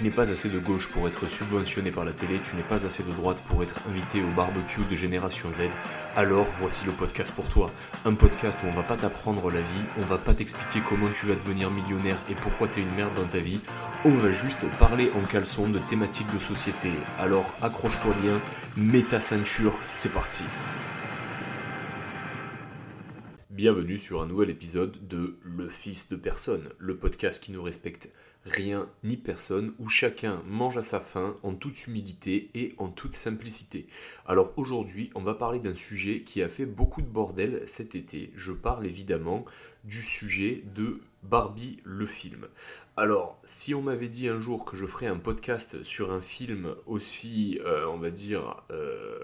[0.00, 2.86] Tu n'es pas assez de gauche pour être subventionné par la télé, tu n'es pas
[2.86, 5.64] assez de droite pour être invité au barbecue de Génération Z,
[6.16, 7.70] alors voici le podcast pour toi.
[8.06, 11.26] Un podcast où on va pas t'apprendre la vie, on va pas t'expliquer comment tu
[11.26, 13.60] vas devenir millionnaire et pourquoi t'es une merde dans ta vie,
[14.06, 16.92] on va juste parler en caleçon de thématiques de société.
[17.18, 18.40] Alors accroche-toi bien,
[18.78, 20.44] mets ta ceinture, c'est parti.
[23.50, 28.08] Bienvenue sur un nouvel épisode de Le Fils de Personne, le podcast qui nous respecte
[28.44, 33.12] rien ni personne, où chacun mange à sa faim en toute humilité et en toute
[33.12, 33.86] simplicité.
[34.26, 38.32] Alors aujourd'hui, on va parler d'un sujet qui a fait beaucoup de bordel cet été.
[38.34, 39.44] Je parle évidemment
[39.84, 42.46] du sujet de Barbie le film.
[42.96, 46.74] Alors, si on m'avait dit un jour que je ferais un podcast sur un film
[46.86, 49.20] aussi, euh, on va dire, euh,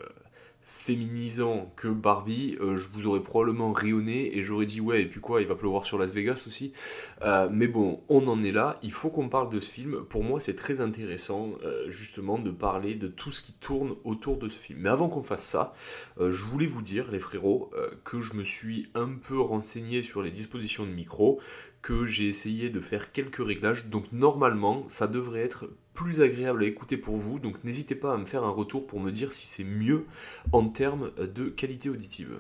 [0.77, 5.21] féminisant que Barbie, euh, je vous aurais probablement rayonné et j'aurais dit ouais et puis
[5.21, 6.75] quoi, il va pleuvoir sur Las Vegas aussi.
[7.23, 10.05] Euh, mais bon, on en est là, il faut qu'on parle de ce film.
[10.05, 14.37] Pour moi c'est très intéressant euh, justement de parler de tout ce qui tourne autour
[14.37, 14.81] de ce film.
[14.83, 15.75] Mais avant qu'on fasse ça,
[16.21, 17.71] je voulais vous dire les frérots
[18.05, 21.41] que je me suis un peu renseigné sur les dispositions de micro,
[21.83, 23.87] que j'ai essayé de faire quelques réglages.
[23.87, 27.41] Donc normalement, ça devrait être plus agréable à écouter pour vous.
[27.41, 30.07] Donc n'hésitez pas à me faire un retour pour me dire si c'est mieux
[30.53, 32.39] en termes de qualité auditive.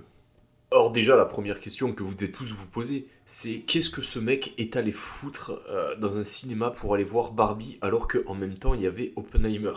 [0.70, 4.20] Or déjà, la première question que vous devez tous vous poser, c'est qu'est-ce que ce
[4.20, 8.56] mec est allé foutre euh, dans un cinéma pour aller voir Barbie alors qu'en même
[8.56, 9.74] temps il y avait Oppenheimer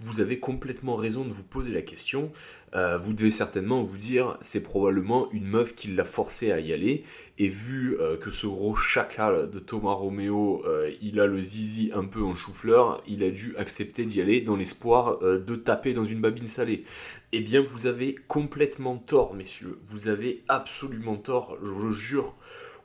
[0.00, 2.30] Vous avez complètement raison de vous poser la question.
[2.76, 6.72] Euh, vous devez certainement vous dire c'est probablement une meuf qui l'a forcé à y
[6.72, 7.02] aller.
[7.36, 10.64] Et vu euh, que ce gros chacal de Thomas Romeo,
[11.02, 14.54] il a le zizi un peu en chou-fleur, il a dû accepter d'y aller dans
[14.54, 16.84] l'espoir de taper dans une babine salée.
[17.32, 19.80] Eh bien, vous avez complètement tort, messieurs.
[19.88, 22.36] Vous avez absolument tort, je le jure.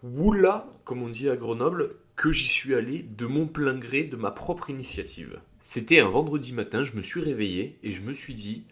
[0.01, 4.15] Oula, comme on dit à Grenoble, que j'y suis allé de mon plein gré, de
[4.15, 5.41] ma propre initiative.
[5.59, 8.63] C'était un vendredi matin, je me suis réveillé et je me suis dit,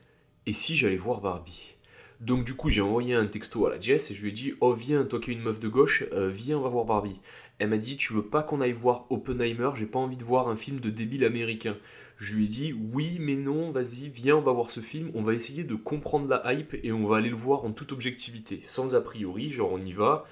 [0.45, 1.75] et si j'allais voir Barbie?
[2.21, 4.53] Donc du coup j'ai envoyé un texto à la Jess et je lui ai dit
[4.59, 7.19] oh viens toi qui es une meuf de gauche euh, viens on va voir Barbie.
[7.59, 9.69] Elle m'a dit tu veux pas qu'on aille voir Oppenheimer?
[9.75, 11.77] J'ai pas envie de voir un film de débile américain.
[12.17, 15.21] Je lui ai dit oui mais non vas-y viens on va voir ce film on
[15.21, 18.61] va essayer de comprendre la hype et on va aller le voir en toute objectivité
[18.65, 20.25] sans a priori genre on y va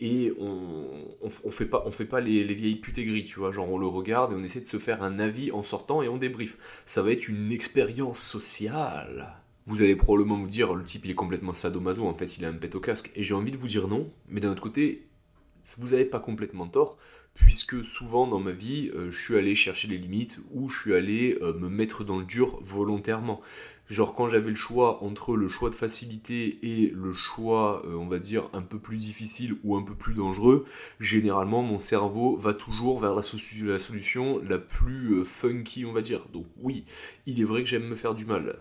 [0.00, 0.84] et on,
[1.22, 3.86] on, fait pas, on fait pas les, vieilles putes aigries, tu vois, genre on le
[3.86, 6.56] regarde et on essaie de se faire un avis en sortant et on débrief.
[6.86, 9.36] Ça va être une expérience sociale.
[9.66, 12.48] Vous allez probablement vous dire, le type il est complètement sadomaso, en fait il a
[12.48, 13.12] un pet au casque.
[13.14, 15.06] Et j'ai envie de vous dire non, mais d'un autre côté,
[15.78, 16.96] vous n'avez pas complètement tort,
[17.34, 20.94] puisque souvent dans ma vie, euh, je suis allé chercher les limites ou je suis
[20.94, 23.40] allé euh, me mettre dans le dur volontairement.
[23.90, 28.06] Genre quand j'avais le choix entre le choix de facilité et le choix, euh, on
[28.06, 30.64] va dire, un peu plus difficile ou un peu plus dangereux,
[31.00, 33.22] généralement mon cerveau va toujours vers la,
[33.64, 36.26] la solution la plus funky, on va dire.
[36.32, 36.84] Donc oui,
[37.26, 38.60] il est vrai que j'aime me faire du mal.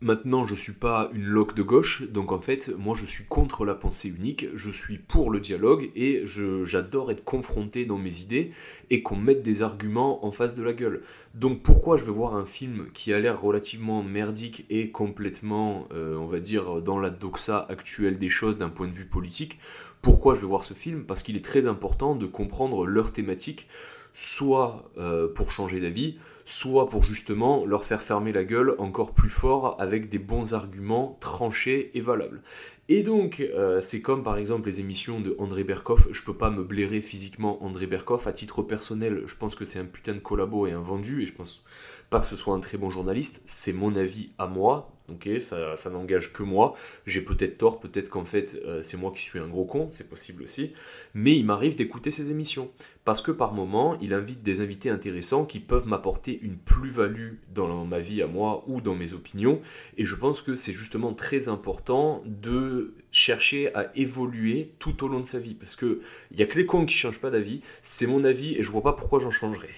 [0.00, 3.64] Maintenant, je suis pas une loque de gauche, donc en fait, moi je suis contre
[3.64, 8.52] la pensée unique, je suis pour le dialogue et j'adore être confronté dans mes idées
[8.90, 11.02] et qu'on mette des arguments en face de la gueule.
[11.34, 16.14] Donc pourquoi je vais voir un film qui a l'air relativement merdique et complètement, euh,
[16.16, 19.58] on va dire, dans la doxa actuelle des choses d'un point de vue politique
[20.00, 21.06] Pourquoi je vais voir ce film?
[21.06, 23.66] Parce qu'il est très important de comprendre leur thématique,
[24.14, 29.28] soit euh, pour changer d'avis, soit pour justement leur faire fermer la gueule encore plus
[29.28, 32.42] fort avec des bons arguments tranchés et valables.
[32.88, 36.08] Et donc, euh, c'est comme par exemple les émissions de André Berkoff.
[36.10, 38.26] Je peux pas me blairer physiquement André Berkoff.
[38.26, 41.22] À titre personnel, je pense que c'est un putain de collabo et un vendu.
[41.22, 41.64] Et je pense
[42.08, 43.42] pas que ce soit un très bon journaliste.
[43.44, 44.97] C'est mon avis à moi.
[45.10, 46.74] Ok, ça, n'engage que moi.
[47.06, 50.08] J'ai peut-être tort, peut-être qu'en fait euh, c'est moi qui suis un gros con, c'est
[50.08, 50.74] possible aussi.
[51.14, 52.70] Mais il m'arrive d'écouter ses émissions
[53.06, 57.86] parce que par moment il invite des invités intéressants qui peuvent m'apporter une plus-value dans
[57.86, 59.62] ma vie à moi ou dans mes opinions.
[59.96, 65.20] Et je pense que c'est justement très important de chercher à évoluer tout au long
[65.20, 67.62] de sa vie parce que il y a que les cons qui changent pas d'avis.
[67.80, 69.70] C'est mon avis et je vois pas pourquoi j'en changerais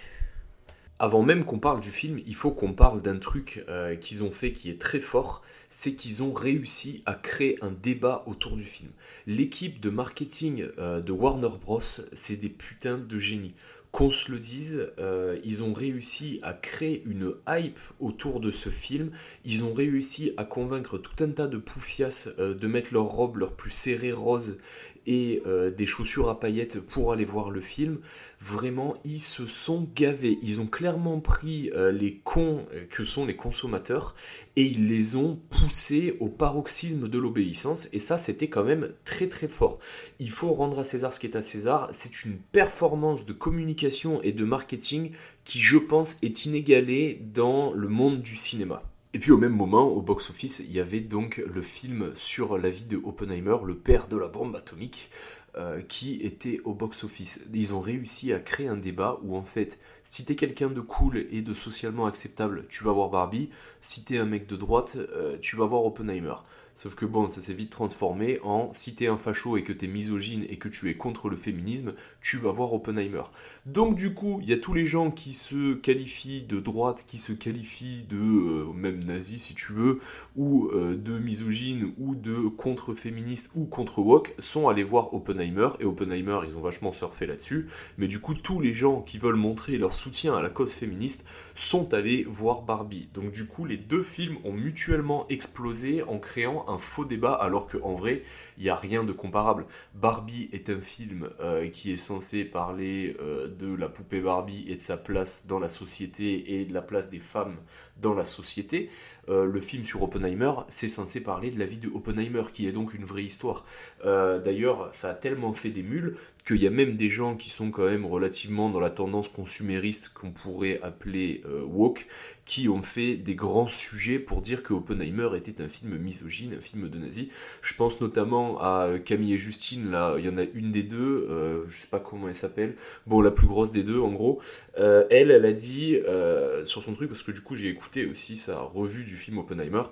[1.00, 4.30] avant même qu'on parle du film, il faut qu'on parle d'un truc euh, qu'ils ont
[4.30, 8.64] fait qui est très fort, c'est qu'ils ont réussi à créer un débat autour du
[8.64, 8.90] film.
[9.26, 13.54] L'équipe de marketing euh, de Warner Bros, c'est des putains de génies.
[13.92, 18.68] Qu'on se le dise, euh, ils ont réussi à créer une hype autour de ce
[18.68, 19.10] film.
[19.46, 23.54] Ils ont réussi à convaincre tout un tas de poufias de mettre leurs robes leurs
[23.54, 24.58] plus serrées roses
[25.06, 27.98] et euh, des chaussures à paillettes pour aller voir le film.
[28.40, 30.38] Vraiment, ils se sont gavés.
[30.42, 34.14] Ils ont clairement pris euh, les cons euh, que sont les consommateurs
[34.56, 37.88] et ils les ont poussés au paroxysme de l'obéissance.
[37.92, 39.78] Et ça, c'était quand même très très fort.
[40.18, 41.88] Il faut rendre à César ce qui est à César.
[41.92, 45.12] C'est une performance de communication et de marketing
[45.44, 48.82] qui, je pense, est inégalée dans le monde du cinéma.
[49.12, 52.70] Et puis au même moment, au box-office, il y avait donc le film sur la
[52.70, 55.10] vie de Oppenheimer, le père de la bombe atomique,
[55.56, 57.40] euh, qui était au box-office.
[57.52, 61.26] Ils ont réussi à créer un débat où en fait, si t'es quelqu'un de cool
[61.32, 63.50] et de socialement acceptable, tu vas voir Barbie.
[63.80, 66.36] Si t'es un mec de droite, euh, tu vas voir Oppenheimer.
[66.82, 69.86] Sauf que bon, ça s'est vite transformé en si t'es un facho et que t'es
[69.86, 71.92] misogyne et que tu es contre le féminisme,
[72.22, 73.24] tu vas voir Oppenheimer.
[73.66, 77.18] Donc du coup, il y a tous les gens qui se qualifient de droite, qui
[77.18, 80.00] se qualifient de euh, même nazi si tu veux,
[80.36, 85.68] ou euh, de misogyne, ou de contre-féministe, ou contre-woke, sont allés voir Oppenheimer.
[85.80, 87.68] Et Oppenheimer, ils ont vachement surfé là-dessus.
[87.98, 91.26] Mais du coup, tous les gens qui veulent montrer leur soutien à la cause féministe
[91.54, 93.10] sont allés voir Barbie.
[93.12, 97.68] Donc du coup, les deux films ont mutuellement explosé en créant un faux débat alors
[97.68, 98.22] qu'en vrai,
[98.56, 99.66] il n'y a rien de comparable.
[99.94, 104.76] Barbie est un film euh, qui est censé parler euh, de la poupée Barbie et
[104.76, 107.56] de sa place dans la société et de la place des femmes
[108.00, 108.90] dans la société.
[109.28, 112.72] Euh, le film sur Oppenheimer, c'est censé parler de la vie de Oppenheimer, qui est
[112.72, 113.64] donc une vraie histoire.
[114.04, 116.16] D'ailleurs, ça a tellement fait des mules
[116.46, 120.10] qu'il y a même des gens qui sont quand même relativement dans la tendance consumériste
[120.14, 122.06] qu'on pourrait appeler woke,
[122.50, 126.60] qui ont fait des grands sujets pour dire que Oppenheimer était un film misogyne, un
[126.60, 127.30] film de nazi.
[127.62, 131.28] Je pense notamment à Camille et Justine, là, il y en a une des deux,
[131.30, 132.74] euh, je sais pas comment elle s'appelle,
[133.06, 134.40] bon, la plus grosse des deux en gros.
[134.80, 138.04] Euh, elle, elle a dit euh, sur son truc, parce que du coup j'ai écouté
[138.06, 139.84] aussi sa revue du film Oppenheimer,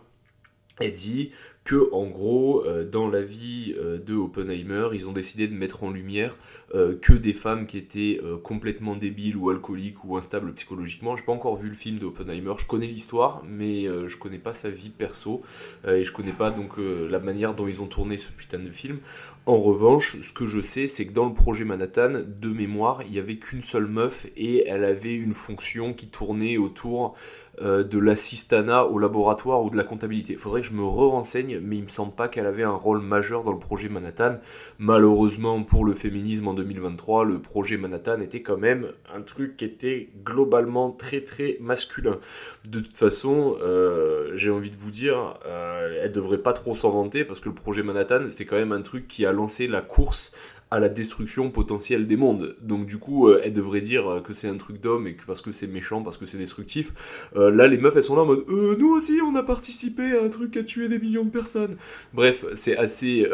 [0.80, 1.30] elle dit
[1.68, 5.84] que en gros euh, dans la vie euh, de Oppenheimer ils ont décidé de mettre
[5.84, 6.34] en lumière
[6.74, 11.14] euh, que des femmes qui étaient complètement débiles ou alcooliques ou instables psychologiquement.
[11.16, 14.54] J'ai pas encore vu le film de Oppenheimer je connais l'histoire mais je connais pas
[14.54, 15.42] sa vie perso
[15.86, 18.98] et je connais pas donc la manière dont ils ont tourné ce putain de film.
[19.44, 23.14] En revanche ce que je sais c'est que dans le projet Manhattan de mémoire il
[23.14, 27.14] y avait qu'une seule meuf et elle avait une fonction qui tournait autour
[27.60, 30.34] de l'assistanat au laboratoire ou de la comptabilité.
[30.34, 33.00] Il faudrait que je me re-renseigne mais il me semble pas qu'elle avait un rôle
[33.00, 34.38] majeur dans le projet Manhattan.
[34.78, 39.64] Malheureusement pour le féminisme en 2023, le projet Manhattan était quand même un truc qui
[39.64, 42.18] était globalement très très masculin.
[42.66, 46.90] De toute façon, euh, j'ai envie de vous dire, euh, elle devrait pas trop s'en
[46.90, 49.80] vanter parce que le projet Manhattan, c'est quand même un truc qui a lancé la
[49.80, 50.36] course
[50.70, 52.56] à la destruction potentielle des mondes.
[52.60, 55.24] Donc du coup, euh, elle devrait dire euh, que c'est un truc d'homme et que
[55.24, 56.92] parce que c'est méchant, parce que c'est destructif.
[57.36, 60.22] Euh, là, les meufs, elles sont là en mode nous aussi, on a participé à
[60.22, 61.76] un truc qui a tué des millions de personnes.
[62.12, 63.26] Bref, c'est assez,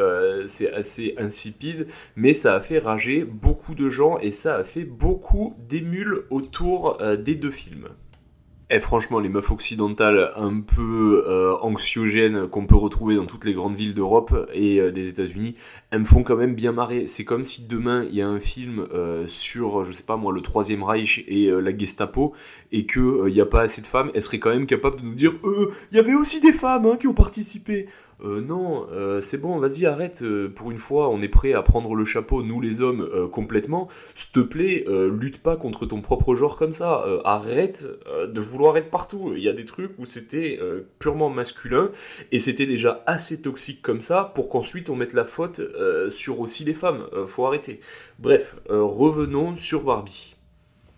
[1.19, 6.25] insipide, mais ça a fait rager beaucoup de gens et ça a fait beaucoup d'émules
[6.31, 7.89] autour des deux films.
[8.71, 11.25] Et franchement, les meufs occidentales un peu
[11.63, 15.57] anxiogènes qu'on peut retrouver dans toutes les grandes villes d'Europe et des États-Unis,
[15.95, 17.07] elles me font quand même bien marrer.
[17.07, 20.33] C'est comme si demain il y a un film euh, sur, je sais pas moi,
[20.33, 22.35] le Troisième Reich et la Gestapo
[22.73, 25.15] et qu'il n'y a pas assez de femmes, elles seraient quand même capables de nous
[25.15, 27.87] dire il y avait aussi des femmes hein, qui ont participé.
[28.23, 31.63] Euh, non, euh, c'est bon, vas-y, arrête, euh, pour une fois, on est prêt à
[31.63, 33.89] prendre le chapeau, nous les hommes, complètement.
[34.15, 37.05] S'il te plaît, lutte pas contre ton propre genre comme ça.
[37.25, 37.87] arrête
[38.27, 39.33] de vouloir être partout.
[39.37, 40.59] Il y a des trucs où c'était
[40.99, 41.91] purement masculin
[42.33, 45.61] et c'était déjà assez toxique comme ça pour qu'ensuite on mette la faute
[46.09, 47.07] sur aussi les femmes.
[47.27, 47.81] faut arrêter.
[48.19, 50.35] Bref, revenons sur Barbie.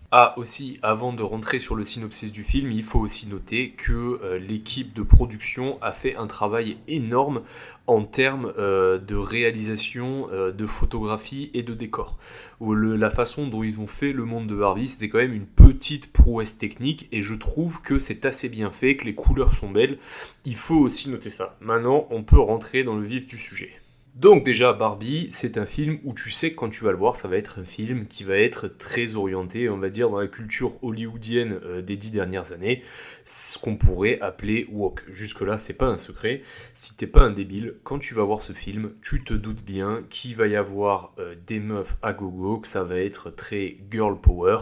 [0.09, 4.21] Ah, aussi, avant de rentrer sur le synopsis du film, il faut aussi noter que
[4.23, 7.41] euh, l'équipe de production a fait un travail énorme
[7.87, 12.17] en termes euh, de réalisation, euh, de photographie et de décor.
[12.61, 16.13] la façon dont ils ont fait le monde de Barbie, c'était quand même une petite
[16.13, 19.97] prouesse technique et je trouve que c'est assez bien fait, que les couleurs sont belles.
[20.45, 21.57] Il faut aussi noter ça.
[21.59, 23.71] Maintenant, on peut rentrer dans le vif du sujet.
[24.17, 27.15] Donc déjà Barbie, c'est un film où tu sais que quand tu vas le voir,
[27.15, 30.25] ça va être un film qui va être très orienté, on va dire, dans la
[30.25, 32.81] culture hollywoodienne euh, des dix dernières années,
[33.27, 35.03] ce qu'on pourrait appeler woke.
[35.09, 36.41] Jusque-là, c'est pas un secret.
[36.73, 40.03] Si t'es pas un débile, quand tu vas voir ce film, tu te doutes bien
[40.09, 44.19] qu'il va y avoir euh, des meufs à gogo, que ça va être très girl
[44.19, 44.59] power.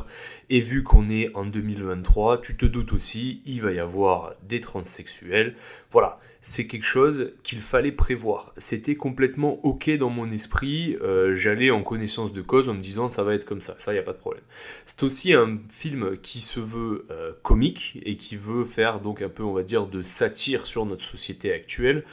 [0.50, 4.62] Et vu qu'on est en 2023, tu te doutes aussi, il va y avoir des
[4.62, 5.55] transsexuels.
[5.91, 8.53] Voilà, c'est quelque chose qu'il fallait prévoir.
[8.57, 10.95] C'était complètement ok dans mon esprit.
[11.01, 13.95] Euh, j'allais en connaissance de cause en me disant ça va être comme ça, ça
[13.95, 14.43] y a pas de problème.
[14.86, 19.29] C'est aussi un film qui se veut euh, comique et qui veut faire donc un
[19.29, 22.05] peu on va dire de satire sur notre société actuelle.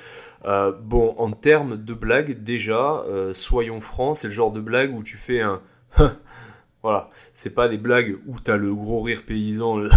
[0.44, 4.94] Euh, bon, en termes de blague, déjà, euh, soyons francs, c'est le genre de blague
[4.94, 5.61] où tu fais un.
[6.82, 9.82] voilà, c'est pas des blagues où t'as le gros rire paysan.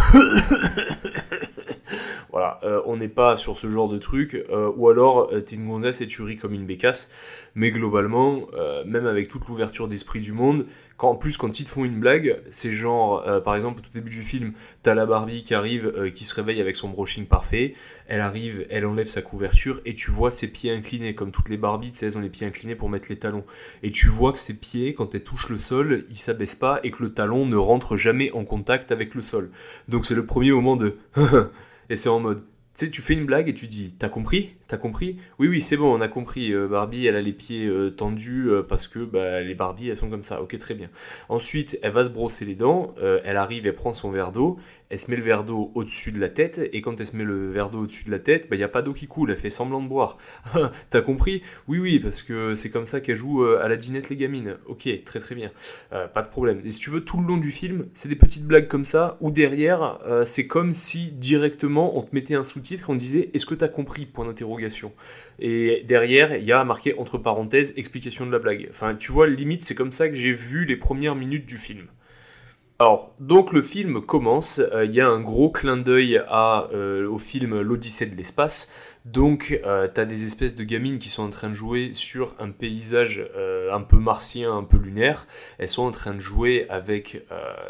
[2.30, 4.46] voilà, euh, on n'est pas sur ce genre de truc.
[4.76, 7.10] ou alors, t'es une gonzesse et tu ris comme une bécasse.
[7.56, 8.48] Mais globalement,
[8.86, 12.42] même avec toute l'ouverture d'esprit du monde, en plus, quand ils te font une blague,
[12.50, 15.92] c'est genre, euh, par exemple, au tout début du film, t'as la Barbie qui arrive,
[15.98, 17.76] euh, qui se réveille avec son brushing parfait.
[18.08, 21.58] Elle arrive, elle enlève sa couverture et tu vois ses pieds inclinés, comme toutes les
[21.58, 23.44] Barbies, tu sais, elles ont les pieds inclinés pour mettre les talons.
[23.84, 26.92] Et tu vois que ses pieds, quand elles touchent le sol, ils s'abaissent pas et
[26.92, 29.52] que le talon ne rentre jamais en contact avec le sol.
[29.90, 30.98] Donc c'est le premier moment de
[31.90, 32.44] et c'est en mode
[32.78, 34.54] tu sais, tu fais une blague et tu dis, t'as compris?
[34.68, 35.18] T'as compris?
[35.38, 36.52] Oui, oui, c'est bon, on a compris.
[36.52, 39.98] Euh, Barbie, elle a les pieds euh, tendus euh, parce que bah, les Barbies, elles
[39.98, 40.42] sont comme ça.
[40.42, 40.90] Ok, très bien.
[41.30, 42.96] Ensuite, elle va se brosser les dents.
[43.24, 44.58] elle arrive, elle prend son verre d'eau.
[44.90, 46.62] Elle se met le verre d'eau au-dessus de la tête.
[46.74, 48.64] Et quand elle se met le verre d'eau au-dessus de la tête, il bah, n'y
[48.64, 49.30] a pas d'eau qui coule.
[49.30, 50.18] Elle fait semblant de boire.
[50.90, 51.44] T'as compris?
[51.68, 54.58] Oui, oui, parce que c'est comme ça qu'elle joue à la dinette les gamines.
[54.66, 55.52] Ok, très très bien.
[55.92, 56.62] pas de problème.
[56.66, 59.18] Et si tu veux, tout le long du film, c'est des petites blagues comme ça.
[59.22, 63.46] Ou derrière, c'est comme si directement on te mettait un sous-titre et on disait Est-ce
[63.46, 64.06] que t'as compris?
[64.06, 64.55] Point d'interrogation
[65.40, 68.68] et derrière, il y a marqué entre parenthèses explication de la blague.
[68.70, 71.88] Enfin, tu vois, limite, c'est comme ça que j'ai vu les premières minutes du film.
[72.78, 77.18] Alors, donc le film commence, euh, il y a un gros clin d'œil euh, au
[77.18, 78.70] film L'Odyssée de l'espace.
[79.06, 82.36] Donc, euh, tu as des espèces de gamines qui sont en train de jouer sur
[82.38, 83.26] un paysage
[83.72, 85.26] un peu martien, un peu lunaire.
[85.58, 87.24] Elles sont en train de jouer avec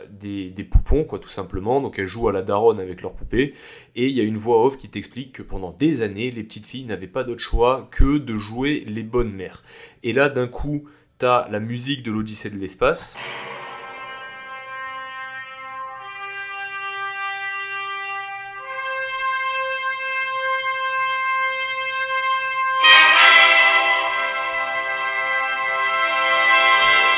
[0.10, 1.82] des, des, poupons, quoi, tout simplement.
[1.82, 3.54] Donc, elles jouent à la daronne avec leurs poupées.
[3.96, 6.66] Et il y a une voix off qui t'explique que pendant des années, les petites
[6.66, 9.62] filles n'avaient pas d'autre choix que de jouer les bonnes mères.
[10.04, 10.86] Et là, d'un coup,
[11.20, 13.16] tu as la musique de l'Odyssée de l'espace.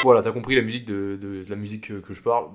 [0.08, 2.46] Voilà, t'as compris la musique de, la musique que je parle.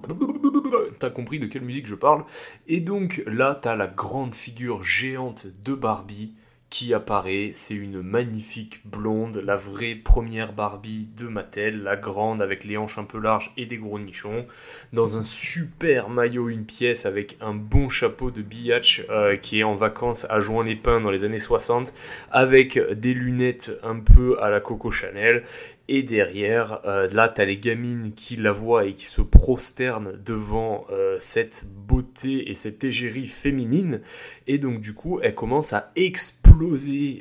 [0.99, 2.25] T'as compris de quelle musique je parle.
[2.67, 6.33] Et donc là, t'as la grande figure géante de Barbie
[6.73, 7.51] qui apparaît.
[7.53, 12.97] C'est une magnifique blonde, la vraie première Barbie de Mattel, la grande avec les hanches
[12.97, 14.47] un peu larges et des gros nichons,
[14.95, 19.65] dans un super maillot une pièce avec un bon chapeau de biatch euh, qui est
[19.65, 21.93] en vacances à Jouan-les-Pins dans les années 60,
[22.31, 25.45] avec des lunettes un peu à la Coco Chanel
[25.89, 30.13] et derrière, euh, là, tu as les gamines qui la voient et qui se prosternent
[30.25, 34.01] devant euh, cette beauté et cette égérie féminine.
[34.47, 36.42] Et donc, du coup, elles commencent à exploser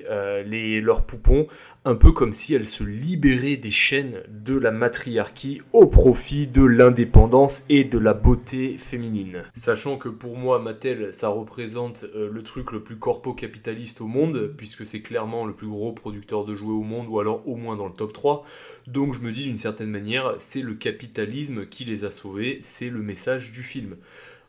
[0.09, 1.47] euh, les, leurs poupons
[1.83, 6.63] un peu comme si elle se libérait des chaînes de la matriarchie au profit de
[6.63, 9.43] l'indépendance et de la beauté féminine.
[9.55, 14.53] Sachant que pour moi, Mattel, ça représente euh, le truc le plus corpo-capitaliste au monde,
[14.55, 17.75] puisque c'est clairement le plus gros producteur de jouets au monde, ou alors au moins
[17.75, 18.45] dans le top 3.
[18.87, 22.89] Donc je me dis d'une certaine manière, c'est le capitalisme qui les a sauvés, c'est
[22.89, 23.95] le message du film.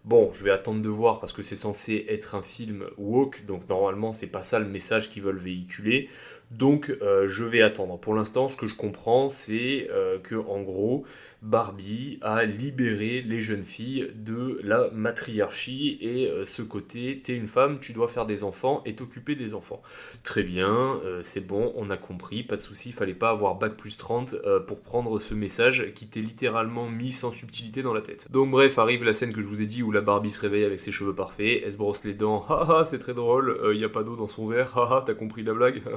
[0.05, 3.69] Bon, je vais attendre de voir parce que c'est censé être un film woke, donc
[3.69, 6.09] normalement c'est pas ça le message qu'ils veulent véhiculer.
[6.53, 7.99] Donc euh, je vais attendre.
[7.99, 11.05] Pour l'instant, ce que je comprends, c'est euh, que en gros,
[11.43, 17.49] Barbie a libéré les jeunes filles de la matriarchie et euh, ce côté, t'es une
[17.49, 19.83] femme, tu dois faire des enfants et t'occuper des enfants.
[20.23, 23.57] Très bien, euh, c'est bon, on a compris, pas de souci, il fallait pas avoir
[23.57, 27.93] bac plus 30 euh, pour prendre ce message qui t'est littéralement mis sans subtilité dans
[27.93, 28.31] la tête.
[28.31, 30.65] Donc bref, arrive la scène que je vous ai dit où la Barbie se réveille
[30.65, 33.85] avec ses cheveux parfaits, elle se brosse les dents, haha, c'est très drôle, il n'y
[33.85, 35.83] a pas d'eau dans son verre, haha, t'as compris la blague.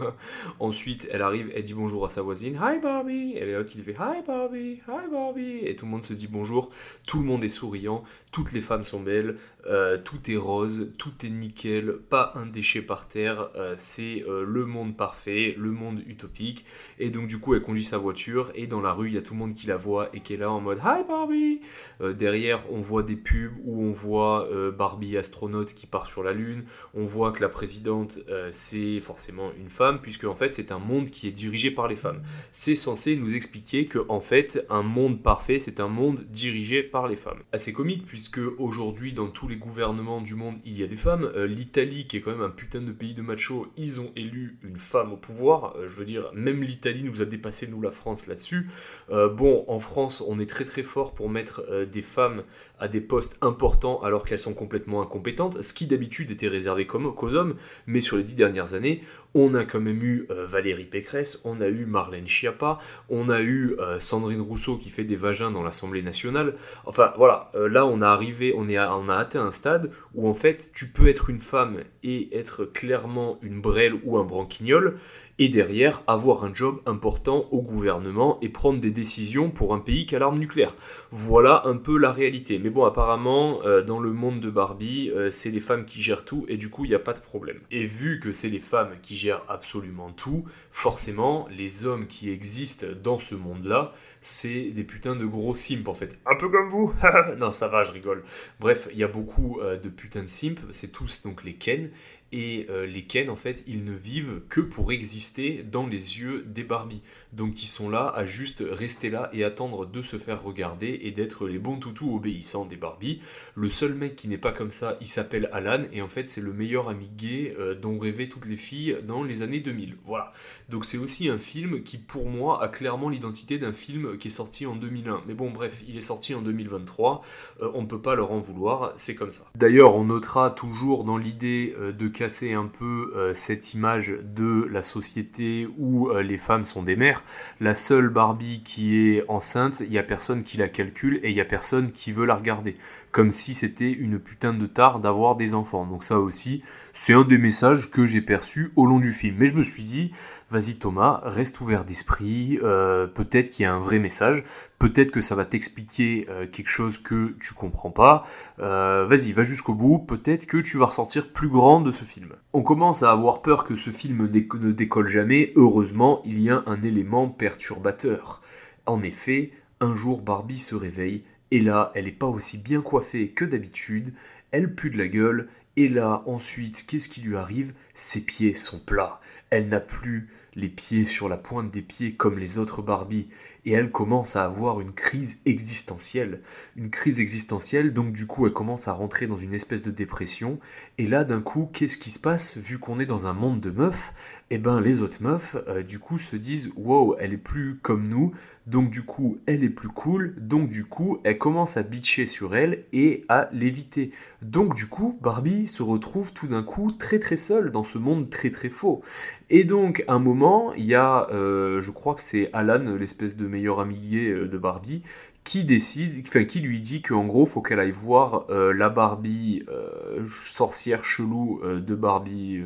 [0.60, 3.80] Ensuite, elle arrive, elle dit bonjour à sa voisine, hi Barbie, elle est là qui
[3.82, 5.60] fait hi Barbie, hi Barbie.
[5.64, 6.70] Et tout le monde se dit bonjour,
[7.08, 11.14] tout le monde est souriant, toutes les femmes sont belles, euh, tout est rose, tout
[11.24, 16.02] est nickel, pas un déchet par terre, euh, c'est euh, le monde parfait, le monde
[16.06, 16.66] utopique.
[17.00, 19.22] Et donc du coup, elle conduit sa voiture et dans la rue, il y a
[19.22, 21.62] tout le monde qui la voit et qui est là en mode Hi Barbie
[22.00, 26.66] Derrière, on voit des pubs où on voit Barbie astronaute qui part sur la Lune,
[26.94, 28.20] on voit que la présidente,
[28.52, 31.96] c'est forcément une femme, puisque en fait, c'est un monde qui est dirigé par les
[31.96, 32.22] femmes.
[32.52, 37.08] C'est censé nous expliquer que en fait, un monde parfait, c'est un monde dirigé par
[37.08, 37.40] les femmes.
[37.52, 41.32] Assez comique, puisque aujourd'hui, dans tous les gouvernements du monde, il y a des femmes.
[41.36, 44.58] Euh, L'Italie, qui est quand même un putain de pays de macho, ils ont élu
[44.64, 45.76] une femme au pouvoir.
[45.78, 48.70] Euh, je veux dire, même l'Italie nous a dépassé, nous, la France, là-dessus.
[49.10, 52.44] Euh, bon, en France, on est très très fort pour mettre des femmes
[52.80, 57.14] à des postes importants alors qu'elles sont complètement incompétentes, ce qui d'habitude était réservé comme,
[57.14, 57.56] qu'aux hommes,
[57.88, 59.02] mais sur les dix dernières années,
[59.36, 62.78] on a quand même eu eu euh, Valérie Pécresse, on a eu Marlène Schiappa,
[63.10, 66.56] on a eu euh, Sandrine Rousseau qui fait des vagins dans l'Assemblée nationale.
[66.86, 70.34] Enfin voilà, euh, là on a arrivé, on, est a atteint un stade où en
[70.34, 75.00] fait tu peux être une femme et être clairement une brêle ou un branquignol
[75.38, 80.06] et derrière avoir un job important au gouvernement et prendre des décisions pour un pays
[80.06, 80.76] qui a l'arme nucléaire.
[81.12, 82.58] Voilà un peu la réalité.
[82.60, 86.26] Mais bon, apparemment, euh, dans le monde de Barbie, euh, c'est les femmes qui gèrent
[86.26, 87.60] tout et du coup, il n'y a pas de problème.
[87.72, 92.88] Et vu que c'est les femmes qui gèrent absolument tout, forcément, les hommes qui existent
[93.04, 96.18] dans ce monde-là, c'est des putains de gros simps en fait.
[96.26, 96.94] Un peu comme vous
[97.38, 98.24] Non, ça va, je rigole.
[98.60, 101.92] Bref, il y a beaucoup euh, de putains de simps, c'est tous donc les Ken.
[102.38, 106.44] Et euh, les Ken, en fait, ils ne vivent que pour exister dans les yeux
[106.46, 107.02] des Barbie.
[107.36, 111.12] Donc ils sont là à juste rester là et attendre de se faire regarder et
[111.12, 113.22] d'être les bons toutous obéissants des Barbie.
[113.56, 116.42] Le seul mec qui n'est pas comme ça, il s'appelle Alan et en fait c'est
[116.42, 119.96] le meilleur ami gay euh, dont rêvaient toutes les filles dans les années 2000.
[120.06, 120.32] Voilà.
[120.70, 124.32] Donc c'est aussi un film qui pour moi a clairement l'identité d'un film qui est
[124.32, 125.24] sorti en 2001.
[125.28, 127.22] Mais bon bref, il est sorti en 2023,
[127.62, 129.46] euh, on ne peut pas leur en vouloir, c'est comme ça.
[129.56, 132.08] D'ailleurs on notera toujours dans l'idée de
[132.54, 137.24] un peu cette image de la société où les femmes sont des mères,
[137.60, 141.36] la seule Barbie qui est enceinte, il n'y a personne qui la calcule et il
[141.36, 142.78] n'y a personne qui veut la regarder.
[143.16, 145.86] Comme si c'était une putain de tare d'avoir des enfants.
[145.86, 149.38] Donc ça aussi, c'est un des messages que j'ai perçus au long du film.
[149.40, 150.12] Mais je me suis dit,
[150.50, 154.44] vas-y Thomas, reste ouvert d'esprit, euh, peut-être qu'il y a un vrai message,
[154.80, 158.26] peut-être que ça va t'expliquer euh, quelque chose que tu comprends pas.
[158.60, 162.34] Euh, vas-y, va jusqu'au bout, peut-être que tu vas ressortir plus grand de ce film.
[162.52, 166.64] On commence à avoir peur que ce film ne décolle jamais, heureusement, il y a
[166.66, 168.42] un élément perturbateur.
[168.86, 173.30] En effet, un jour Barbie se réveille, et là, elle n'est pas aussi bien coiffée
[173.30, 174.14] que d'habitude,
[174.52, 177.74] elle pue de la gueule, et là, ensuite, qu'est-ce qui lui arrive?
[177.94, 179.20] Ses pieds sont plats.
[179.50, 183.28] Elle n'a plus les pieds sur la pointe des pieds comme les autres Barbie,
[183.66, 186.42] et elle commence à avoir une crise existentielle.
[186.76, 190.60] Une crise existentielle, donc du coup elle commence à rentrer dans une espèce de dépression,
[190.98, 192.58] et là d'un coup, qu'est-ce qui se passe?
[192.58, 194.14] Vu qu'on est dans un monde de meufs,
[194.52, 197.80] et eh ben les autres meufs, euh, du coup, se disent wow, elle est plus
[197.82, 198.32] comme nous,
[198.68, 202.56] donc du coup, elle est plus cool, donc du coup, elle commence à bitcher sur
[202.56, 204.12] elle et à l'éviter.
[204.42, 208.30] Donc du coup, Barbie se retrouve tout d'un coup très très seule dans ce monde
[208.30, 209.02] très très faux.
[209.50, 213.48] Et donc, un moment, il y a, euh, je crois que c'est Alan, l'espèce de
[213.56, 215.02] meilleur euh, de Barbie,
[215.44, 219.64] qui décide, enfin qui lui dit qu'en gros faut qu'elle aille voir euh, la Barbie
[219.70, 222.64] euh, sorcière chelou de Barbie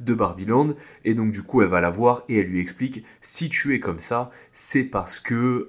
[0.00, 0.70] de Barbieland
[1.04, 3.80] et donc du coup elle va la voir et elle lui explique si tu es
[3.80, 5.68] comme ça c'est parce que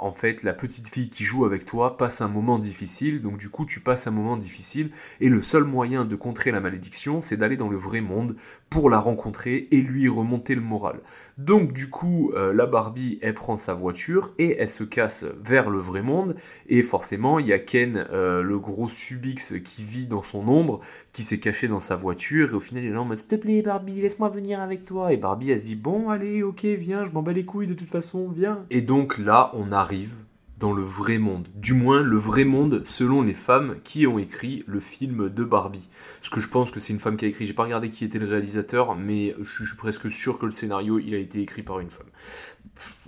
[0.00, 3.22] en fait la petite fille qui joue avec toi passe un moment difficile.
[3.22, 4.90] Donc du coup tu passes un moment difficile.
[5.20, 8.34] Et le seul moyen de contrer la malédiction c'est d'aller dans le vrai monde
[8.74, 10.98] pour la rencontrer et lui remonter le moral.
[11.38, 15.78] Donc du coup, la Barbie, elle prend sa voiture et elle se casse vers le
[15.78, 16.34] vrai monde.
[16.68, 20.80] Et forcément, il y a Ken, euh, le gros Subix qui vit dans son ombre,
[21.12, 22.50] qui s'est caché dans sa voiture.
[22.50, 24.84] Et au final, il est là en mode S'il te plaît, Barbie, laisse-moi venir avec
[24.84, 25.12] toi.
[25.12, 27.74] Et Barbie, elle se dit Bon, allez, ok, viens, je m'en bats les couilles de
[27.74, 28.64] toute façon, viens.
[28.70, 30.14] Et donc là, on arrive
[30.58, 31.48] dans le vrai monde.
[31.54, 35.88] Du moins, le vrai monde selon les femmes qui ont écrit le film de Barbie.
[36.22, 37.46] Ce que je pense que c'est une femme qui a écrit.
[37.46, 40.98] J'ai pas regardé qui était le réalisateur, mais je suis presque sûr que le scénario,
[40.98, 42.06] il a été écrit par une femme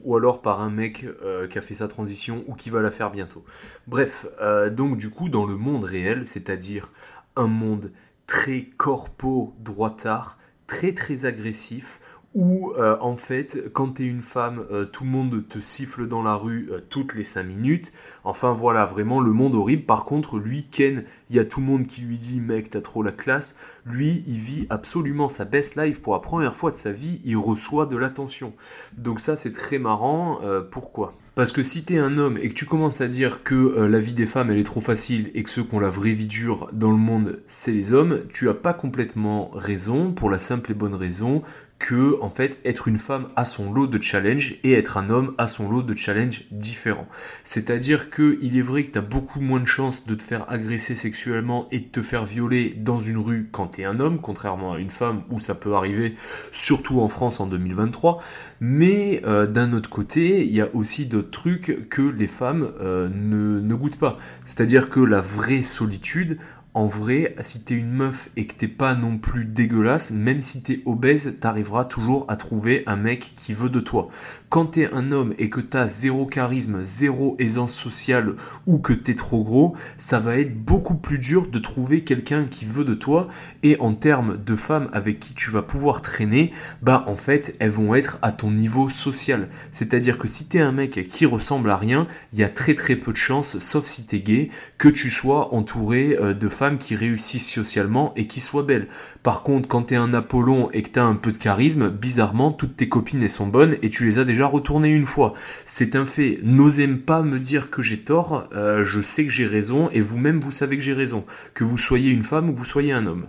[0.04, 2.90] ou alors par un mec euh, qui a fait sa transition ou qui va la
[2.90, 3.44] faire bientôt.
[3.86, 6.92] Bref, euh, donc du coup, dans le monde réel, c'est-à-dire
[7.34, 7.92] un monde
[8.26, 12.00] très corpo droitard, très très agressif,
[12.36, 16.22] où euh, en fait, quand t'es une femme, euh, tout le monde te siffle dans
[16.22, 17.94] la rue euh, toutes les 5 minutes.
[18.24, 19.84] Enfin voilà, vraiment le monde horrible.
[19.84, 22.82] Par contre, lui, Ken, il y a tout le monde qui lui dit mec, t'as
[22.82, 23.56] trop la classe.
[23.86, 27.38] Lui, il vit absolument sa best life pour la première fois de sa vie, il
[27.38, 28.52] reçoit de l'attention.
[28.98, 30.40] Donc ça, c'est très marrant.
[30.70, 31.14] pourquoi?
[31.34, 34.14] Parce que si t'es un homme et que tu commences à dire que la vie
[34.14, 36.70] des femmes elle est trop facile et que ceux qui ont la vraie vie dure
[36.72, 40.74] dans le monde c'est les hommes, tu as pas complètement raison pour la simple et
[40.74, 41.42] bonne raison
[41.78, 45.34] que en fait être une femme a son lot de challenges et être un homme
[45.38, 47.06] a son lot de challenges différents.
[47.44, 50.50] C'est-à-dire que il est vrai que tu as beaucoup moins de chances de te faire
[50.50, 54.20] agresser sexuellement et de te faire violer dans une rue quand tu es un homme,
[54.20, 56.14] contrairement à une femme où ça peut arriver,
[56.50, 58.22] surtout en France en 2023.
[58.60, 63.08] Mais euh, d'un autre côté, il y a aussi d'autres trucs que les femmes euh,
[63.12, 64.16] ne, ne goûtent pas.
[64.44, 66.38] C'est-à-dire que la vraie solitude,
[66.76, 70.62] en vrai, si t'es une meuf et que t'es pas non plus dégueulasse, même si
[70.62, 74.08] t'es obèse, t'arriveras toujours à trouver un mec qui veut de toi.
[74.56, 79.14] Quand t'es un homme et que t'as zéro charisme, zéro aisance sociale ou que t'es
[79.14, 83.28] trop gros, ça va être beaucoup plus dur de trouver quelqu'un qui veut de toi.
[83.62, 87.68] Et en termes de femmes avec qui tu vas pouvoir traîner, bah en fait, elles
[87.68, 89.50] vont être à ton niveau social.
[89.72, 92.96] C'est-à-dire que si t'es un mec qui ressemble à rien, il y a très très
[92.96, 96.96] peu de chances, sauf si t'es gay, que tu sois entouré euh, de femmes qui
[96.96, 98.88] réussissent socialement et qui soient belles.
[99.22, 102.76] Par contre, quand t'es un Apollon et que t'as un peu de charisme, bizarrement, toutes
[102.76, 105.34] tes copines sont bonnes et tu les as déjà retournées une fois.
[105.64, 106.38] C'est un fait.
[106.42, 110.40] N'osez pas me dire que j'ai tort, euh, je sais que j'ai raison et vous-même
[110.40, 111.24] vous savez que j'ai raison.
[111.54, 113.26] Que vous soyez une femme ou vous soyez un homme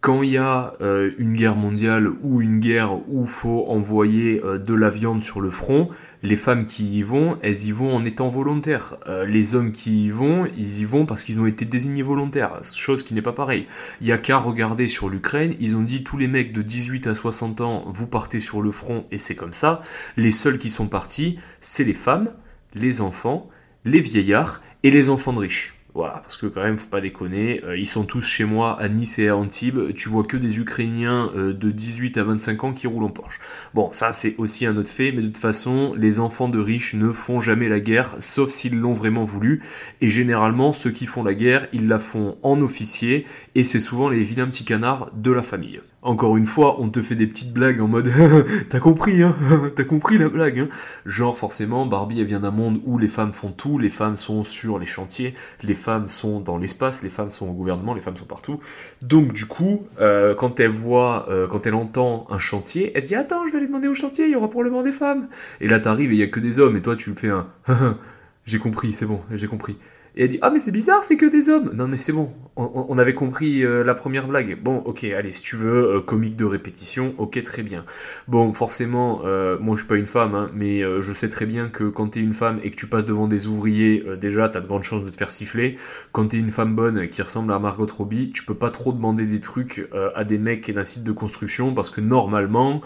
[0.00, 4.56] quand il y a euh, une guerre mondiale ou une guerre où faut envoyer euh,
[4.56, 5.90] de la viande sur le front,
[6.22, 8.96] les femmes qui y vont, elles y vont en étant volontaires.
[9.08, 12.60] Euh, les hommes qui y vont, ils y vont parce qu'ils ont été désignés volontaires,
[12.64, 13.66] chose qui n'est pas pareil.
[14.00, 17.06] Il y a qu'à regarder sur l'Ukraine, ils ont dit tous les mecs de 18
[17.06, 19.82] à 60 ans, vous partez sur le front et c'est comme ça.
[20.16, 22.30] Les seuls qui sont partis, c'est les femmes,
[22.74, 23.50] les enfants,
[23.84, 25.79] les vieillards et les enfants de riches.
[25.92, 27.62] Voilà, parce que quand même, faut pas déconner.
[27.64, 29.92] Euh, ils sont tous chez moi à Nice et à Antibes.
[29.94, 33.40] Tu vois que des Ukrainiens euh, de 18 à 25 ans qui roulent en Porsche.
[33.74, 36.94] Bon, ça c'est aussi un autre fait, mais de toute façon, les enfants de riches
[36.94, 39.62] ne font jamais la guerre, sauf s'ils l'ont vraiment voulu.
[40.00, 43.26] Et généralement, ceux qui font la guerre, ils la font en officier,
[43.56, 45.80] et c'est souvent les vilains petits canards de la famille.
[46.02, 48.10] Encore une fois, on te fait des petites blagues en mode
[48.70, 49.36] t'as compris, hein
[49.76, 50.68] T'as compris la blague, hein
[51.04, 54.42] Genre forcément, Barbie elle vient d'un monde où les femmes font tout, les femmes sont
[54.42, 58.16] sur les chantiers, les femmes sont dans l'espace, les femmes sont au gouvernement, les femmes
[58.16, 58.60] sont partout.
[59.02, 63.08] Donc du coup, euh, quand elle voit, euh, quand elle entend un chantier, elle se
[63.08, 65.28] dit attends, je vais aller demander au chantier, il y aura probablement des femmes.
[65.60, 66.76] Et là t'arrives et il y a que des hommes.
[66.76, 67.46] Et toi tu me fais un
[68.46, 69.76] j'ai compris, c'est bon, j'ai compris.
[70.16, 71.70] Et elle dit Ah, mais c'est bizarre, c'est que des hommes.
[71.74, 74.60] Non, mais c'est bon, on, avait compris euh, la première blague.
[74.62, 77.84] Bon, ok, allez, si tu veux, euh, comique de répétition, ok, très bien.
[78.28, 81.68] Bon, forcément, euh, moi je suis pas une femme, hein, mais je sais très bien
[81.68, 84.66] que quand t'es une femme et que tu passes devant des ouvriers, déjà t'as de
[84.66, 85.76] grandes chances de te faire siffler.
[86.12, 89.26] Quand t'es une femme bonne qui ressemble à Margot Robbie, tu peux pas trop demander
[89.26, 92.82] des trucs à des mecs d'un site de construction parce que normalement,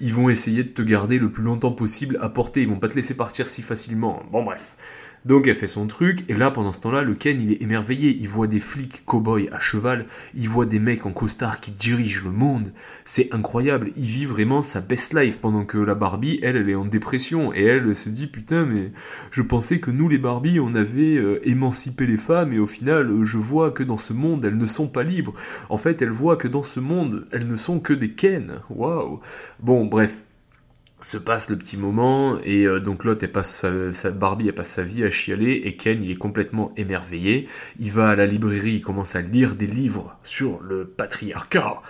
[0.00, 2.62] ils vont essayer de te garder le plus longtemps possible à portée.
[2.62, 4.22] Ils vont pas te laisser partir si facilement.
[4.30, 4.76] Bon, bref.
[5.24, 8.16] Donc elle fait son truc, et là pendant ce temps-là, le Ken il est émerveillé,
[8.20, 12.24] il voit des flics cow-boys à cheval, il voit des mecs en costard qui dirigent
[12.24, 12.72] le monde,
[13.04, 16.74] c'est incroyable, il vit vraiment sa best life, pendant que la Barbie, elle, elle est
[16.74, 18.92] en dépression, et elle se dit putain mais
[19.30, 23.24] je pensais que nous les Barbie on avait euh, émancipé les femmes, et au final
[23.24, 25.34] je vois que dans ce monde elles ne sont pas libres,
[25.68, 29.20] en fait elle voit que dans ce monde elles ne sont que des Ken, waouh.
[29.60, 30.14] Bon bref,
[31.00, 34.70] se passe le petit moment et euh, donc l'autre elle passe sa, Barbie elle passe
[34.70, 37.48] sa vie à chialer et Ken il est complètement émerveillé.
[37.78, 41.80] Il va à la librairie il commence à lire des livres sur le patriarcat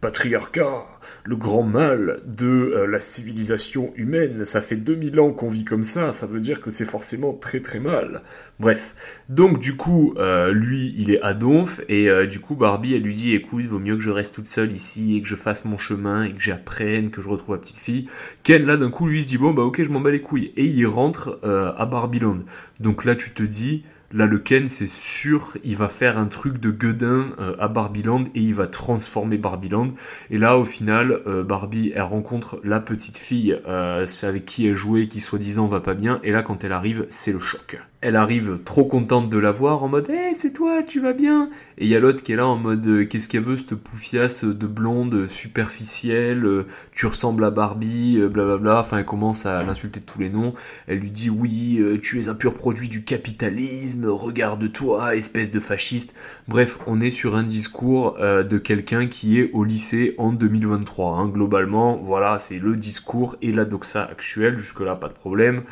[0.00, 0.86] patriarcat
[1.24, 4.44] le grand mal de euh, la civilisation humaine.
[4.44, 7.60] Ça fait 2000 ans qu'on vit comme ça, ça veut dire que c'est forcément très
[7.60, 8.22] très mal.
[8.60, 8.94] Bref,
[9.28, 13.02] donc du coup, euh, lui, il est à Donf, et euh, du coup, Barbie, elle
[13.02, 15.36] lui dit, écoute, il vaut mieux que je reste toute seule ici, et que je
[15.36, 18.08] fasse mon chemin, et que j'apprenne, que je retrouve la petite fille.
[18.42, 20.52] Ken, là, d'un coup, lui, se dit, bon, bah ok, je m'en bats les couilles.
[20.56, 22.40] Et il rentre à Barbieland.
[22.80, 26.58] Donc là, tu te dis, Là, le Ken, c'est sûr, il va faire un truc
[26.58, 29.88] de gueudin euh, à Barbieland et il va transformer Barbieland.
[30.30, 34.76] Et là, au final, euh, Barbie, elle rencontre la petite fille euh, avec qui elle
[34.76, 36.20] jouait, qui soi-disant va pas bien.
[36.22, 39.82] Et là, quand elle arrive, c'est le choc elle arrive trop contente de la voir
[39.82, 42.36] en mode Hé, c'est toi, tu vas bien Et il y a l'autre qui est
[42.36, 47.42] là en mode euh, Qu'est-ce qu'elle veut, cette poufiasse de blonde superficielle euh, Tu ressembles
[47.42, 48.78] à Barbie, euh, blablabla.
[48.78, 50.54] Enfin, elle commence à l'insulter de tous les noms.
[50.86, 56.14] Elle lui dit Oui, tu es un pur produit du capitalisme, regarde-toi, espèce de fasciste.
[56.46, 61.16] Bref, on est sur un discours de quelqu'un qui est au lycée en 2023.
[61.16, 61.28] Hein.
[61.28, 64.58] Globalement, voilà, c'est le discours et la doxa actuelle.
[64.58, 65.62] Jusque-là, pas de problème.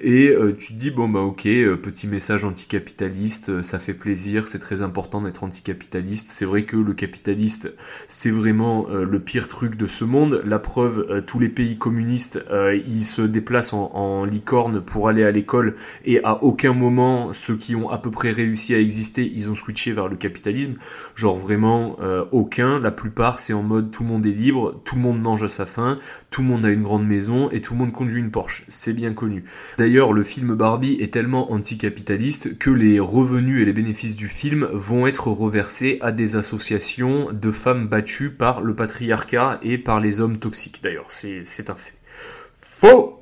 [0.00, 4.46] Et tu te dis Bon, bah, ok euh, petit message anticapitaliste, euh, ça fait plaisir,
[4.46, 6.30] c'est très important d'être anticapitaliste.
[6.30, 7.72] C'est vrai que le capitaliste,
[8.08, 10.42] c'est vraiment euh, le pire truc de ce monde.
[10.44, 12.40] La preuve, tous les pays communistes,
[12.86, 17.74] ils se déplacent en, licorne pour aller à l'école et à aucun moment, ceux qui
[17.74, 20.74] ont à peu près réussi à exister, ils ont switché vers le capitalisme.
[21.16, 21.96] Genre vraiment
[22.32, 22.78] aucun.
[22.78, 25.48] La plupart, c'est en mode tout le monde est libre, tout le monde mange à
[25.48, 25.98] sa faim,
[26.30, 28.64] tout le monde a une grande maison et tout le monde conduit une Porsche.
[28.68, 29.44] C'est bien connu.
[29.78, 34.66] D'ailleurs, le film Barbie est tellement anticapitaliste que les revenus et les bénéfices du film
[34.72, 40.22] vont être reversés à des associations de femmes battues par le patriarcat et par les
[40.22, 40.80] hommes toxiques.
[40.82, 41.92] D'ailleurs, c'est un fait.
[42.60, 43.19] Faux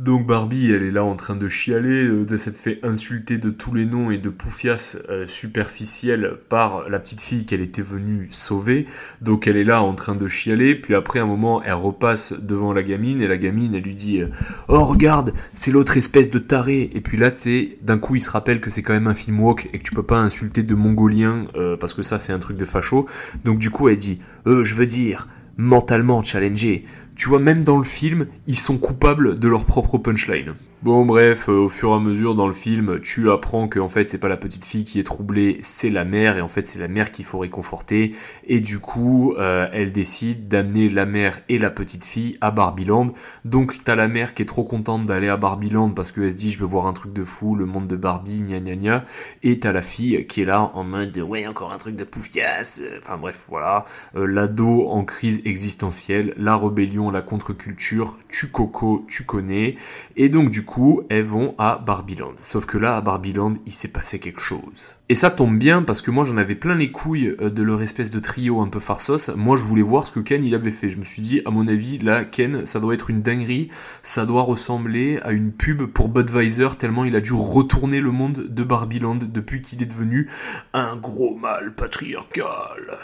[0.00, 3.50] Donc Barbie, elle est là en train de chialer, euh, de s'être fait insulter de
[3.50, 8.26] tous les noms et de poufias euh, superficielles par la petite fille qu'elle était venue
[8.30, 8.86] sauver.
[9.20, 12.72] Donc elle est là en train de chialer, puis après un moment, elle repasse devant
[12.72, 14.28] la gamine et la gamine, elle lui dit euh,
[14.68, 18.20] "Oh regarde, c'est l'autre espèce de taré." Et puis là, tu sais, d'un coup, il
[18.20, 20.62] se rappelle que c'est quand même un film woke et que tu peux pas insulter
[20.62, 21.46] de mongolien
[21.78, 23.06] parce que ça c'est un truc de facho.
[23.44, 25.28] Donc du coup, elle dit "Euh, je veux dire
[25.60, 26.84] mentalement challengé.
[27.16, 30.54] Tu vois, même dans le film, ils sont coupables de leur propre punchline.
[30.82, 33.90] Bon bref, euh, au fur et à mesure dans le film, tu apprends que en
[33.90, 36.66] fait c'est pas la petite fille qui est troublée, c'est la mère et en fait
[36.66, 38.14] c'est la mère qu'il faut réconforter
[38.44, 43.08] et du coup euh, elle décide d'amener la mère et la petite fille à Barbieland.
[43.44, 46.50] Donc t'as la mère qui est trop contente d'aller à Barbieland parce qu'elle se dit
[46.50, 49.04] je veux voir un truc de fou, le monde de Barbie, gna gna gna.
[49.42, 52.80] Et t'as la fille qui est là en mode ouais encore un truc de poufias.
[52.96, 53.84] Enfin bref voilà,
[54.16, 59.74] euh, l'ado en crise existentielle, la rébellion, la contre-culture, tu coco, tu connais.
[60.16, 62.34] Et donc du coup coup, elles vont à Barbieland.
[62.40, 64.96] Sauf que là, à Barbieland, il s'est passé quelque chose.
[65.08, 67.82] Et ça tombe bien parce que moi j'en avais plein les couilles euh, de leur
[67.82, 69.30] espèce de trio un peu farsos.
[69.36, 70.88] Moi je voulais voir ce que Ken il avait fait.
[70.88, 73.68] Je me suis dit, à mon avis, là, Ken, ça doit être une dinguerie.
[74.02, 78.46] Ça doit ressembler à une pub pour Budweiser tellement il a dû retourner le monde
[78.48, 80.30] de Barbieland depuis qu'il est devenu
[80.72, 82.98] un gros mâle patriarcal.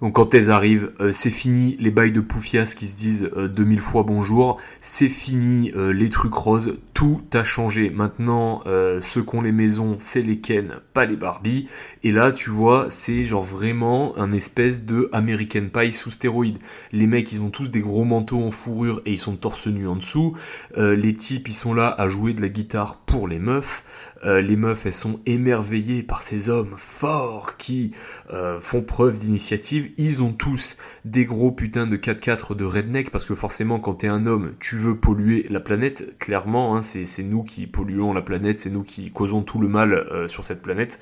[0.00, 3.78] Donc quand elles arrivent, euh, c'est fini les bails de poufias qui se disent 2000
[3.78, 7.90] euh, fois bonjour, c'est fini euh, les trucs roses, tout a changé.
[7.90, 8.62] Maintenant,
[9.00, 11.68] ceux qui ont les maisons, c'est les Ken, pas les Barbie.
[12.02, 16.58] Et là, tu vois, c'est genre vraiment un espèce de American Pie sous stéroïdes.
[16.92, 19.86] Les mecs, ils ont tous des gros manteaux en fourrure et ils sont torse nu
[19.86, 20.34] en dessous.
[20.76, 23.84] les types, ils sont là à jouer de la guitare pour les meufs.
[24.24, 27.92] Euh, les meufs, elles sont émerveillées par ces hommes forts qui
[28.32, 29.90] euh, font preuve d'initiative.
[29.96, 34.08] Ils ont tous des gros putains de 4x4 de redneck parce que forcément, quand t'es
[34.08, 36.18] un homme, tu veux polluer la planète.
[36.18, 39.92] Clairement, hein, c'est nous qui polluons la planète, c'est nous qui causons tout le mal
[39.92, 41.00] euh, sur cette planète.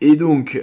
[0.00, 0.60] Et donc,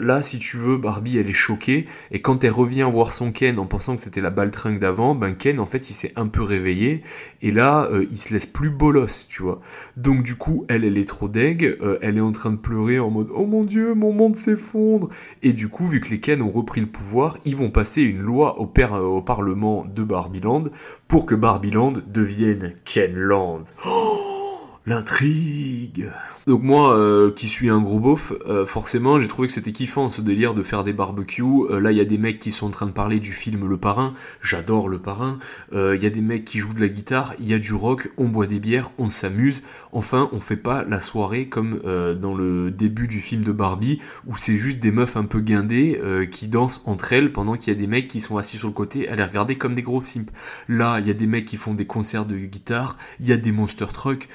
[0.00, 1.86] là, si tu veux, Barbie, elle est choquée.
[2.10, 5.34] Et quand elle revient voir son Ken en pensant que c'était la baltringue d'avant, ben
[5.34, 7.02] Ken, en fait, il s'est un peu réveillé.
[7.42, 9.60] Et là, il se laisse plus bolos, tu vois.
[9.96, 13.10] Donc, du coup, elle, elle est trop euh, elle est en train de pleurer en
[13.10, 15.08] mode Oh mon dieu, mon monde s'effondre
[15.42, 18.20] Et du coup, vu que les Ken ont repris le pouvoir, ils vont passer une
[18.20, 20.64] loi au, euh, au Parlement de Barbieland
[21.06, 23.64] pour que Barbieland devienne Kenland.
[23.86, 26.10] Oh, l'intrigue
[26.48, 30.08] donc moi, euh, qui suis un gros beauf, euh, forcément, j'ai trouvé que c'était kiffant
[30.08, 31.42] ce délire de faire des barbecues.
[31.42, 33.68] Euh, là, il y a des mecs qui sont en train de parler du film
[33.68, 34.14] Le Parrain.
[34.40, 35.38] J'adore Le Parrain.
[35.74, 37.34] Il y a des mecs qui jouent de la guitare.
[37.38, 38.10] Il y a du rock.
[38.16, 38.90] On boit des bières.
[38.96, 39.62] On s'amuse.
[39.92, 41.80] Enfin, on fait pas la soirée comme
[42.20, 46.00] dans le début du film de Barbie où c'est juste des meufs un peu guindées
[46.30, 48.74] qui dansent entre elles pendant qu'il y a des mecs qui sont assis sur le
[48.74, 50.32] côté à les regarder comme des gros simps.
[50.68, 52.96] Là, il y a des mecs qui font des concerts de guitare.
[53.20, 54.28] Il y a des monster trucks.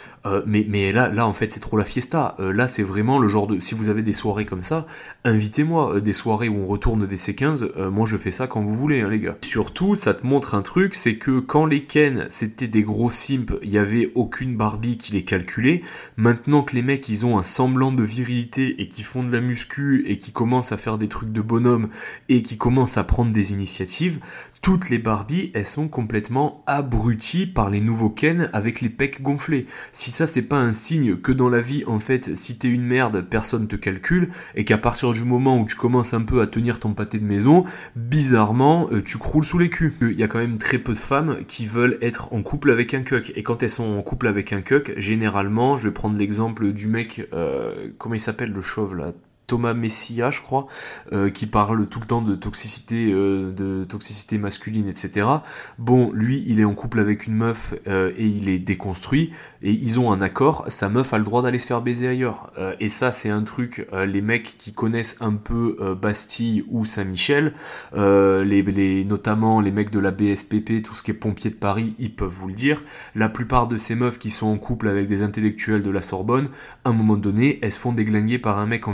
[0.46, 2.03] mais là en fait, c'est trop la fiesta
[2.40, 3.60] euh, là, c'est vraiment le genre de.
[3.60, 4.86] Si vous avez des soirées comme ça,
[5.24, 5.96] invitez-moi.
[5.96, 8.76] Euh, des soirées où on retourne des C15, euh, moi je fais ça quand vous
[8.76, 9.38] voulez, hein, les gars.
[9.44, 13.54] Surtout, ça te montre un truc, c'est que quand les Ken, c'était des gros simps,
[13.64, 15.82] il y avait aucune Barbie qui les calculait.
[16.18, 19.42] Maintenant que les mecs, ils ont un semblant de virilité et qui font de la
[19.42, 21.90] muscu et qui commencent à faire des trucs de bonhomme
[22.30, 24.20] et qui commencent à prendre des initiatives,
[24.64, 29.68] toutes les Barbies, elles sont complètement abruties par les nouveaux Ken avec les pecs gonflés.
[29.92, 32.86] Si ça c'est pas un signe que dans la vie, en fait, si t'es une
[32.86, 36.48] merde, personne te calcule, et qu'à partir du moment où tu commences un peu à
[36.48, 37.66] tenir ton pâté de maison,
[37.98, 39.94] bizarrement, euh, tu croules sous les culs.
[40.00, 42.94] Il y a quand même très peu de femmes qui veulent être en couple avec
[42.94, 43.34] un cuck.
[43.36, 46.88] Et quand elles sont en couple avec un cuck, généralement, je vais prendre l'exemple du
[46.88, 49.12] mec, euh, comment il s'appelle le chauve là?
[49.48, 50.68] Thomas Messia, je crois,
[51.12, 55.28] euh, qui parle tout le temps de toxicité, euh, de toxicité masculine, etc.
[55.78, 59.72] Bon, lui, il est en couple avec une meuf euh, et il est déconstruit et
[59.72, 60.66] ils ont un accord.
[60.70, 62.52] Sa meuf a le droit d'aller se faire baiser ailleurs.
[62.80, 63.88] et ça, c'est un truc.
[63.94, 67.54] les mecs qui connaissent un peu Bastille ou Saint-Michel,
[67.94, 72.14] les, notamment les mecs de la BSPP, tout ce qui est pompier de Paris, ils
[72.14, 72.84] peuvent vous le dire.
[73.16, 76.50] La plupart de ces meufs qui sont en couple avec des intellectuels de la Sorbonne,
[76.84, 78.94] à un moment donné, elles se font déglinguer par un mec en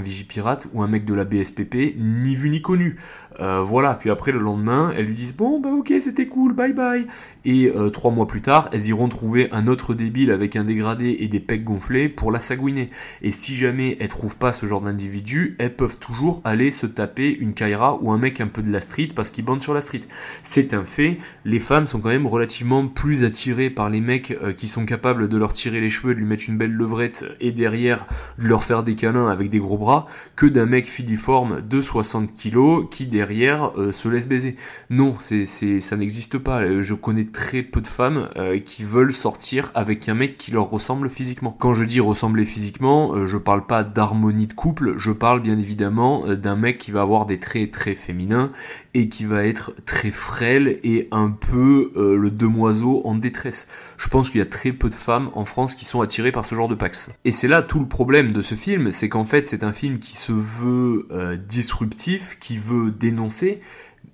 [0.73, 2.99] ou un mec de la BSPP, ni vu ni connu.
[3.39, 6.73] Euh, voilà, puis après le lendemain, elles lui disent bon bah ok c'était cool, bye
[6.73, 7.07] bye.
[7.45, 11.17] Et euh, trois mois plus tard, elles iront trouver un autre débile avec un dégradé
[11.19, 12.89] et des pecs gonflés pour la sagouiner.
[13.21, 17.31] Et si jamais elles trouvent pas ce genre d'individu, elles peuvent toujours aller se taper
[17.31, 19.81] une Kaira ou un mec un peu de la street parce qu'ils bandent sur la
[19.81, 20.01] street.
[20.43, 24.51] C'est un fait, les femmes sont quand même relativement plus attirées par les mecs euh,
[24.51, 27.51] qui sont capables de leur tirer les cheveux, de lui mettre une belle levrette et
[27.51, 28.05] derrière
[28.37, 32.33] de leur faire des câlins avec des gros bras que d'un mec filiforme de 60
[32.33, 34.55] kilos qui derrière euh, se laisse baiser.
[34.89, 36.61] Non, c'est, ça n'existe pas.
[36.61, 40.51] Euh, je connais très peu de femmes euh, qui veulent sortir avec un mec qui
[40.51, 41.55] leur ressemble physiquement.
[41.59, 46.25] Quand je dis ressembler physiquement, je parle pas d'harmonie de couple, je parle bien évidemment
[46.35, 48.51] d'un mec qui va avoir des traits très féminins
[48.93, 53.67] et qui va être très frêle et un peu le demoiseau en détresse.
[53.97, 56.45] Je pense qu'il y a très peu de femmes en France qui sont attirées par
[56.45, 57.11] ce genre de pax.
[57.25, 59.99] Et c'est là tout le problème de ce film, c'est qu'en fait c'est un film
[59.99, 61.07] qui se veut
[61.47, 63.18] disruptif, qui veut dénoncer,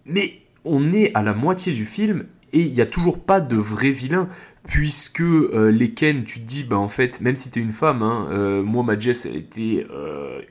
[0.06, 3.56] mais on est à la moitié du film et il n'y a toujours pas de
[3.56, 4.28] vrai vilain
[4.68, 8.02] puisque euh, les Ken, tu te dis, bah en fait, même si t'es une femme,
[8.02, 9.86] hein, euh, moi ma Jess, elle était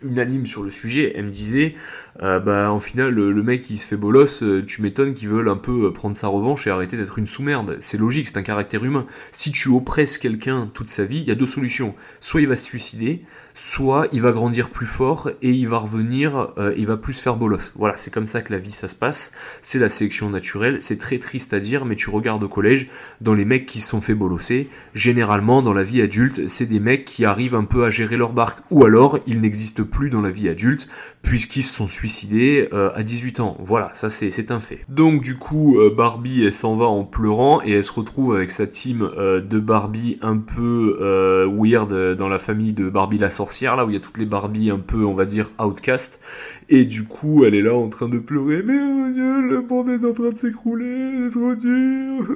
[0.03, 1.75] unanime sur le sujet, elle me disait,
[2.21, 5.93] bah en final, le, mec il se fait bolos, tu m'étonnes qu'ils veulent un peu
[5.93, 7.77] prendre sa revanche et arrêter d'être une sous-merde.
[7.81, 9.07] C'est logique, c'est un caractère humain.
[9.33, 11.95] Si tu oppresses quelqu'un toute sa vie, il y a deux solutions.
[12.21, 13.23] Soit il va se suicider,
[13.55, 17.37] soit il va grandir plus fort et il va revenir, euh, il va plus faire
[17.37, 17.73] bolos.
[17.77, 19.33] Voilà, c'est comme ça que la vie ça se passe.
[19.63, 20.79] C'est la sélection naturelle.
[20.81, 22.89] C'est très triste à dire, mais tu regardes au collège,
[23.21, 27.05] dans les mecs qui sont fait bolosser, généralement dans la vie adulte, c'est des mecs
[27.05, 30.31] qui arrivent un peu à gérer leur barque, ou alors ils n'existent plus dans la
[30.31, 30.89] vie adulte
[31.25, 33.57] puisqu'ils se sont suicidés euh, à 18 ans.
[33.59, 34.81] Voilà, ça c'est un fait.
[34.89, 38.53] Donc du coup, euh, Barbie elle s'en va en pleurant et elle se retrouve avec
[38.53, 43.85] sa team de Barbie un peu weird dans la famille de Barbie la sorcière là
[43.85, 46.21] où il y a toutes les Barbies un peu, on va dire, outcast.
[46.69, 48.63] Et du coup, elle est là en train de pleurer.
[48.63, 52.35] Mais oh Dieu, le monde est en train de s'écrouler, c'est trop dur.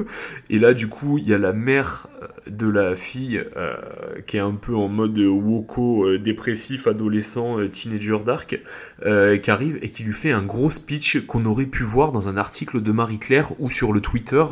[0.50, 3.74] Et là, du coup, il y a la mère euh, de la fille euh,
[4.26, 8.60] qui est un peu en mode woko, euh, dépressif, adolescent, teenager dark,
[9.02, 12.36] qui arrive et qui lui fait un gros speech qu'on aurait pu voir dans un
[12.36, 14.44] article de Marie-Claire ou sur le Twitter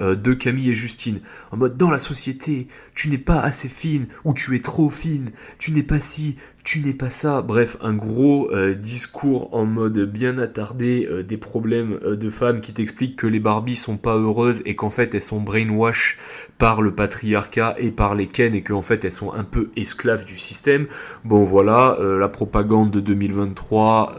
[0.00, 1.20] de Camille et Justine.
[1.50, 5.30] En mode, dans la société, tu n'es pas assez fine ou tu es trop fine,
[5.58, 7.42] tu n'es pas si, tu n'es pas ça.
[7.42, 12.60] Bref, un gros euh, discours en mode bien attardé euh, des problèmes euh, de femmes
[12.60, 16.18] qui t'expliquent que les Barbies sont pas heureuses et qu'en fait elles sont brainwash
[16.58, 20.24] par le patriarcat et par les Ken et qu'en fait elles sont un peu esclaves
[20.24, 20.86] du système.
[21.24, 24.16] Bon voilà, la propagande de 2023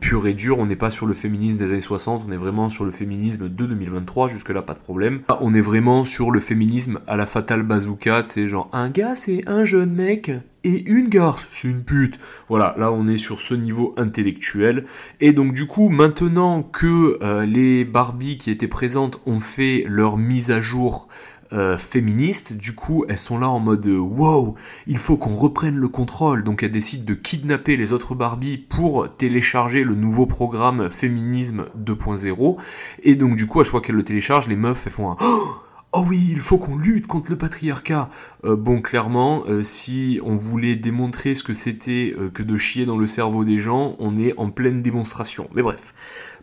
[0.00, 2.68] pure et dure, on n'est pas sur le féminisme des années 60, on est vraiment
[2.68, 5.20] sur le féminisme de 2023, jusque là pas de problème.
[5.40, 9.42] On est vraiment sur le féminisme à la fatale bazooka, c'est genre un gars c'est
[9.46, 10.32] un jeune mec
[10.64, 12.18] et une garce, c'est une pute.
[12.48, 14.86] Voilà, là on est sur ce niveau intellectuel.
[15.20, 20.16] Et donc du coup, maintenant que euh, les Barbie qui étaient présentes ont fait leur
[20.16, 21.08] mise à jour
[21.52, 24.54] euh, féministe, du coup elles sont là en mode wow,
[24.86, 26.42] il faut qu'on reprenne le contrôle.
[26.42, 32.56] Donc elles décident de kidnapper les autres Barbie pour télécharger le nouveau programme Féminisme 2.0.
[33.02, 35.16] Et donc du coup à chaque fois qu'elles le téléchargent, les meufs elles font un
[35.20, 35.54] Oh
[36.00, 38.10] oui, il faut qu'on lutte contre le patriarcat.
[38.44, 42.84] Euh, bon, clairement, euh, si on voulait démontrer ce que c'était euh, que de chier
[42.84, 45.48] dans le cerveau des gens, on est en pleine démonstration.
[45.54, 45.94] Mais bref,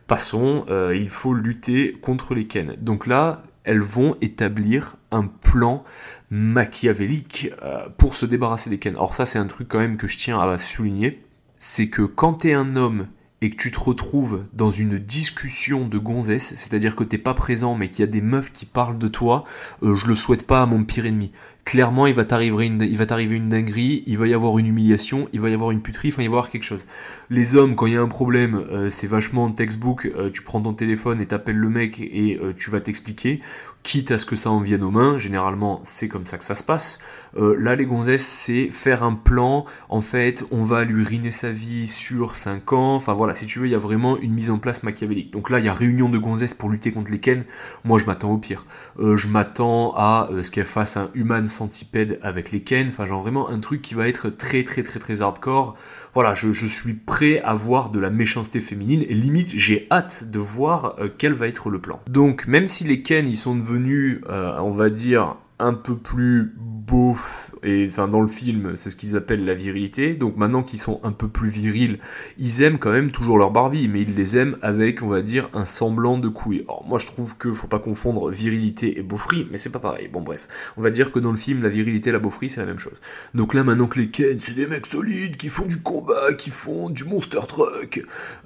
[0.08, 2.76] passons, il faut lutter contre les Ken.
[2.80, 5.84] Donc là, elles vont établir un plan
[6.30, 7.50] machiavélique
[7.98, 8.96] pour se débarrasser des Ken.
[8.96, 11.24] Alors ça, c'est un truc quand même que je tiens à souligner.
[11.58, 13.08] C'est que quand t'es un homme
[13.42, 17.76] et que tu te retrouves dans une discussion de gonzesse, c'est-à-dire que t'es pas présent
[17.76, 19.44] mais qu'il y a des meufs qui parlent de toi,
[19.82, 21.32] euh, je le souhaite pas à mon pire ennemi.
[21.64, 24.66] Clairement, il va t'arriver une, il va t'arriver une dinguerie, il va y avoir une
[24.66, 26.88] humiliation, il va y avoir une puterie, il va y avoir quelque chose.
[27.30, 30.60] Les hommes, quand il y a un problème, euh, c'est vachement textbook, euh, tu prends
[30.60, 33.42] ton téléphone et t'appelles le mec et tu vas t'expliquer
[33.84, 36.56] quitte à ce que ça en vienne aux mains, généralement c'est comme ça que ça
[36.56, 37.00] se passe.
[37.38, 41.50] Euh, là les gonzesses c'est faire un plan, en fait on va lui riner sa
[41.50, 44.52] vie sur 5 ans, enfin voilà, si tu veux il y a vraiment une mise
[44.52, 45.32] en place machiavélique.
[45.32, 47.44] Donc là il y a réunion de gonzesses pour lutter contre les Ken,
[47.84, 48.66] moi je m'attends au pire.
[49.00, 53.06] Euh, je m'attends à euh, ce qu'elle fasse un human centipède avec les Ken, enfin
[53.06, 55.76] genre vraiment un truc qui va être très très très très hardcore.
[56.14, 60.26] Voilà, je, je suis prêt à voir de la méchanceté féminine et limite j'ai hâte
[60.30, 62.00] de voir quel va être le plan.
[62.08, 65.96] Donc même si les Ken ils sont devenus venu, euh, on va dire, un peu
[65.96, 70.14] plus beauf, et enfin dans le film, c'est ce qu'ils appellent la virilité.
[70.14, 72.00] Donc maintenant qu'ils sont un peu plus virils,
[72.38, 75.50] ils aiment quand même toujours leur Barbie, mais ils les aiment avec, on va dire,
[75.54, 76.66] un semblant de couille.
[76.68, 80.10] Alors moi je trouve que faut pas confondre virilité et beaufrie, mais c'est pas pareil.
[80.12, 82.62] Bon bref, on va dire que dans le film, la virilité et la beaufrie c'est
[82.62, 83.00] la même chose.
[83.34, 86.50] Donc là maintenant que les Ken, c'est des mecs solides qui font du combat, qui
[86.50, 88.04] font du monster truck,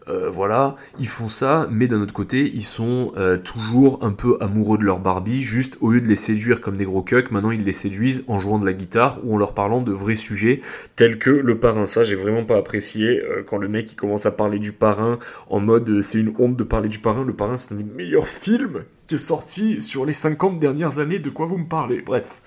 [0.07, 4.37] euh, voilà, ils font ça, mais d'un autre côté, ils sont euh, toujours un peu
[4.39, 7.63] amoureux de leur Barbie, juste au lieu de les séduire comme des gros maintenant ils
[7.63, 10.61] les séduisent en jouant de la guitare ou en leur parlant de vrais sujets
[10.95, 11.87] tels que le parrain.
[11.87, 15.19] Ça, j'ai vraiment pas apprécié euh, quand le mec il commence à parler du parrain
[15.49, 17.23] en mode c'est une honte de parler du parrain.
[17.23, 21.19] Le parrain, c'est un des meilleurs films qui est sorti sur les 50 dernières années.
[21.19, 22.01] De quoi vous me parlez?
[22.01, 22.41] Bref.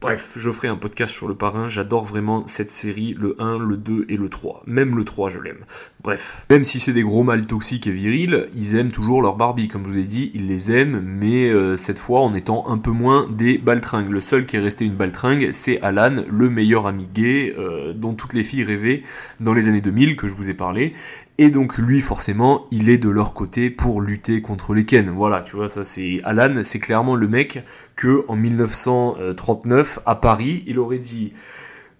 [0.00, 3.76] Bref, je ferai un podcast sur le parrain, j'adore vraiment cette série, le 1, le
[3.76, 4.62] 2 et le 3.
[4.64, 5.64] Même le 3, je l'aime.
[6.04, 9.66] Bref, même si c'est des gros mâles toxiques et virils, ils aiment toujours leur Barbie,
[9.66, 12.78] comme je vous ai dit, ils les aiment, mais euh, cette fois en étant un
[12.78, 14.10] peu moins des baltringues.
[14.10, 18.14] Le seul qui est resté une baltringue, c'est Alan, le meilleur ami gay, euh, dont
[18.14, 19.02] toutes les filles rêvaient
[19.40, 20.94] dans les années 2000, que je vous ai parlé,
[21.38, 25.08] et donc lui, forcément, il est de leur côté pour lutter contre les Ken.
[25.08, 27.62] Voilà, tu vois, ça c'est Alan, c'est clairement le mec
[27.94, 31.32] que en 1939 à Paris, il aurait dit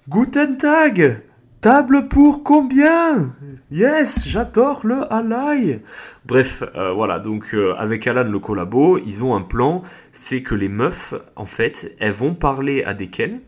[0.08, 1.22] Guten Tag,
[1.60, 3.32] table pour combien?
[3.70, 5.82] Yes, j'adore le halai.
[6.26, 9.82] Bref, euh, voilà, donc euh, avec Alan le collabo, ils ont un plan,
[10.12, 13.40] c'est que les meufs, en fait, elles vont parler à des Ken,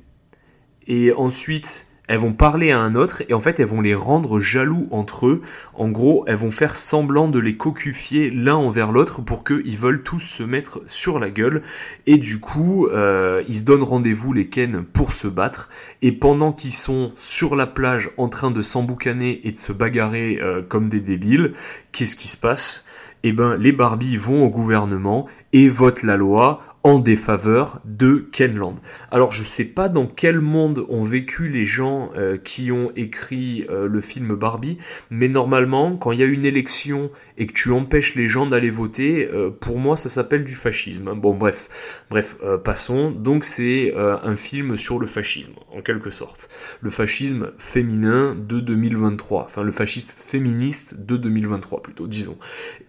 [0.87, 4.41] et ensuite elles vont parler à un autre et en fait elles vont les rendre
[4.41, 5.43] jaloux entre eux.
[5.75, 10.03] En gros, elles vont faire semblant de les cocufier l'un envers l'autre pour qu'ils veulent
[10.03, 11.63] tous se mettre sur la gueule.
[12.09, 15.69] Et du coup, euh, ils se donnent rendez-vous les Ken pour se battre.
[16.03, 20.41] Et pendant qu'ils sont sur la plage en train de s'emboucaner et de se bagarrer
[20.43, 21.53] euh, comme des débiles,
[21.93, 22.89] qu'est-ce qui se passe?
[23.23, 28.77] Eh ben, les Barbies vont au gouvernement et votent la loi en défaveur de Kenland.
[29.11, 33.67] Alors je sais pas dans quel monde ont vécu les gens euh, qui ont écrit
[33.69, 34.79] euh, le film Barbie,
[35.11, 38.71] mais normalement quand il y a une élection et que tu empêches les gens d'aller
[38.71, 41.09] voter, euh, pour moi ça s'appelle du fascisme.
[41.09, 41.17] Hein.
[41.17, 41.69] Bon bref,
[42.09, 43.11] bref, passons.
[43.11, 46.49] Donc c'est un film sur le fascisme en quelque sorte,
[46.81, 52.39] le fascisme féminin de 2023, enfin le fascisme féministe de 2023 plutôt, disons.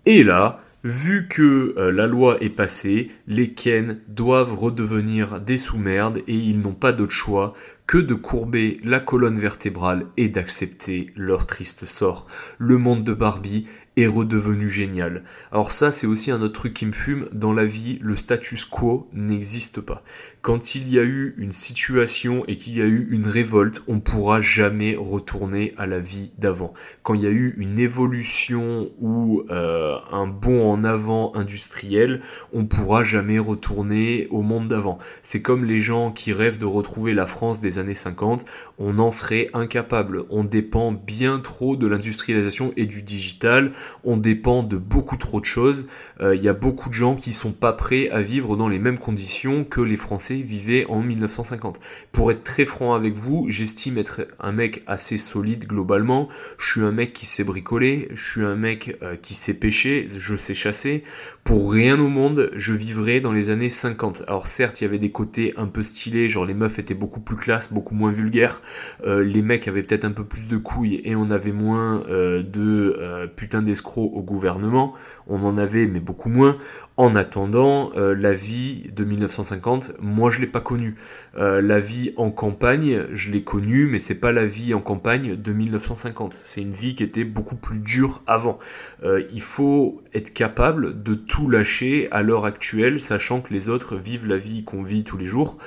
[0.06, 6.24] Et là Vu que euh, la loi est passée, les Ken doivent redevenir des sous-merdes
[6.28, 7.54] et ils n'ont pas d'autre choix
[7.86, 12.26] que de courber la colonne vertébrale et d'accepter leur triste sort.
[12.58, 15.24] Le monde de Barbie est redevenu génial.
[15.52, 17.28] Alors ça, c'est aussi un autre truc qui me fume.
[17.32, 20.04] Dans la vie, le status quo n'existe pas.
[20.42, 24.00] Quand il y a eu une situation et qu'il y a eu une révolte, on
[24.00, 26.74] pourra jamais retourner à la vie d'avant.
[27.04, 32.22] Quand il y a eu une évolution ou euh, un bond en avant industriel,
[32.54, 34.98] on pourra jamais retourner au monde d'avant.
[35.22, 38.46] C'est comme les gens qui rêvent de retrouver la France des années 50,
[38.80, 40.24] on en serait incapable.
[40.30, 43.72] On dépend bien trop de l'industrialisation et du digital
[44.04, 45.88] on dépend de beaucoup trop de choses.
[46.22, 48.80] Euh, il y a beaucoup de gens qui sont pas prêts à vivre dans les
[48.80, 51.80] mêmes conditions que les Français vivaient en 1950.
[52.12, 56.30] Pour être très franc avec vous, j'estime être un mec assez solide globalement.
[56.58, 60.08] Je suis un mec qui sait bricoler, je suis un mec euh, qui sait pêcher,
[60.10, 61.04] je sais chasser.
[61.44, 64.24] Pour rien au monde, je vivrais dans les années 50.
[64.28, 67.20] Alors certes, il y avait des côtés un peu stylés, genre les meufs étaient beaucoup
[67.20, 68.62] plus classe, beaucoup moins vulgaires.
[69.06, 73.30] Euh, les mecs avaient peut-être un peu plus de couilles et on avait moins de
[73.36, 74.94] putain escrocs au gouvernement,
[75.28, 76.58] on en avait mais beaucoup moins.
[76.98, 80.94] En attendant, euh, la vie de 1950, moi je l'ai pas connue.
[81.36, 85.36] Euh, la vie en campagne, je l'ai connue, mais c'est pas la vie en campagne
[85.36, 86.40] de 1950.
[86.46, 88.60] C'est une vie qui était beaucoup plus dure avant.
[89.04, 93.96] Euh, il faut être capable de tout lâcher à l'heure actuelle, sachant que les autres
[93.96, 95.58] vivent la vie qu'on vit tous les jours.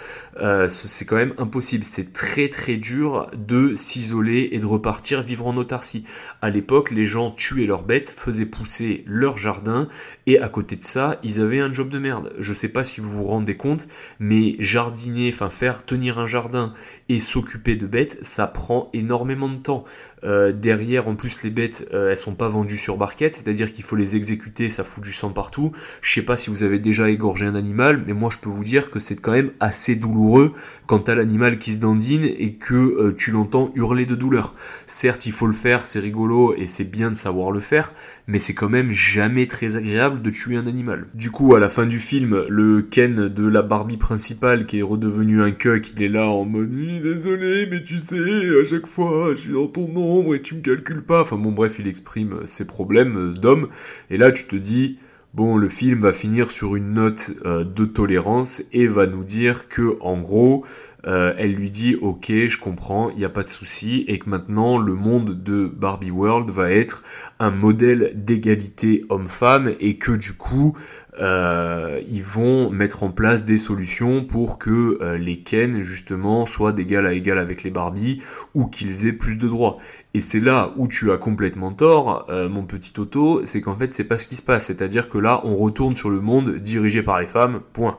[0.68, 1.82] c'est quand même impossible.
[1.82, 6.04] C'est très très dur de s'isoler et de repartir vivre en autarcie.
[6.42, 9.88] À l'époque, les gens tuaient leurs bêtes, faisaient pousser leur jardin,
[10.26, 12.32] et à côté de ça, ils avaient un job de merde.
[12.38, 13.88] Je sais pas si vous vous rendez compte,
[14.20, 16.72] mais jardiner, enfin faire tenir un jardin
[17.08, 19.84] et s'occuper de bêtes, ça prend énormément de temps.
[20.24, 23.84] Euh, derrière, en plus, les bêtes, euh, elles sont pas vendues sur barquette, c'est-à-dire qu'il
[23.84, 25.72] faut les exécuter, ça fout du sang partout.
[26.00, 28.64] Je sais pas si vous avez déjà égorgé un animal, mais moi je peux vous
[28.64, 30.52] dire que c'est quand même assez douloureux
[30.86, 34.54] quand t'as l'animal qui se dandine et que euh, tu l'entends hurler de douleur.
[34.86, 37.92] Certes, il faut le faire, c'est rigolo et c'est bien de savoir le faire,
[38.26, 41.06] mais c'est quand même jamais très agréable de tuer un animal.
[41.14, 44.82] Du coup, à la fin du film, le Ken de la Barbie principale qui est
[44.82, 46.70] redevenu un cuck, il est là en mode
[47.00, 49.88] désolé, mais tu sais, à chaque fois, je suis dans ton
[50.34, 51.22] et tu me calcules pas.
[51.22, 53.68] Enfin bon, bref, il exprime ses problèmes d'homme.
[54.10, 54.98] Et là, tu te dis,
[55.34, 59.68] bon, le film va finir sur une note euh, de tolérance et va nous dire
[59.68, 60.64] que, en gros,
[61.06, 64.30] euh, elle lui dit ok je comprends, il n'y a pas de souci et que
[64.30, 67.02] maintenant le monde de Barbie World va être
[67.38, 70.76] un modèle d'égalité homme-femme et que du coup
[71.20, 76.72] euh, ils vont mettre en place des solutions pour que euh, les Ken justement soient
[76.72, 78.22] d'égal à égal avec les Barbie
[78.54, 79.76] ou qu'ils aient plus de droits.
[80.14, 84.04] Et c'est là où tu as complètement tort, mon petit Toto, c'est qu'en fait c'est
[84.04, 87.20] pas ce qui se passe, c'est-à-dire que là on retourne sur le monde dirigé par
[87.20, 87.98] les femmes, point.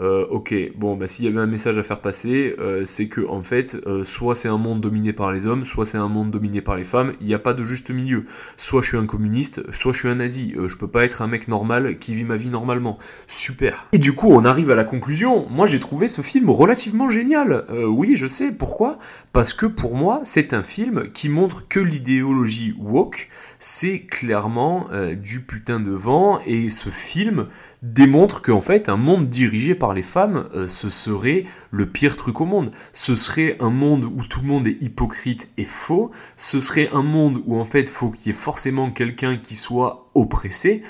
[0.00, 3.20] Euh, ok, bon, bah, s'il y avait un message à faire passer, euh, c'est que
[3.28, 6.30] en fait, euh, soit c'est un monde dominé par les hommes, soit c'est un monde
[6.30, 7.12] dominé par les femmes.
[7.20, 8.24] Il n'y a pas de juste milieu.
[8.56, 10.54] Soit je suis un communiste, soit je suis un nazi.
[10.66, 12.98] je peux pas être un mec normal qui vit ma vie normalement.
[13.26, 13.86] Super.
[13.92, 15.46] Et du coup, on arrive à la conclusion.
[15.48, 17.64] Moi, j'ai trouvé ce film relativement génial.
[17.88, 18.98] oui, je sais pourquoi?
[19.32, 23.28] Parce que pour moi, c'est un film qui montre que l'idéologie woke,
[23.66, 26.38] c'est clairement du putain de vent.
[26.44, 27.46] Et ce film
[27.84, 32.40] démontre qu'en fait, un monde dirigé par les femmes, euh, ce serait le pire truc
[32.40, 32.72] au monde.
[32.92, 36.10] Ce serait un monde où tout le monde est hypocrite et faux.
[36.36, 40.10] Ce serait un monde où en fait, faut qu'il y ait forcément quelqu'un qui soit
[40.14, 40.82] oppressé.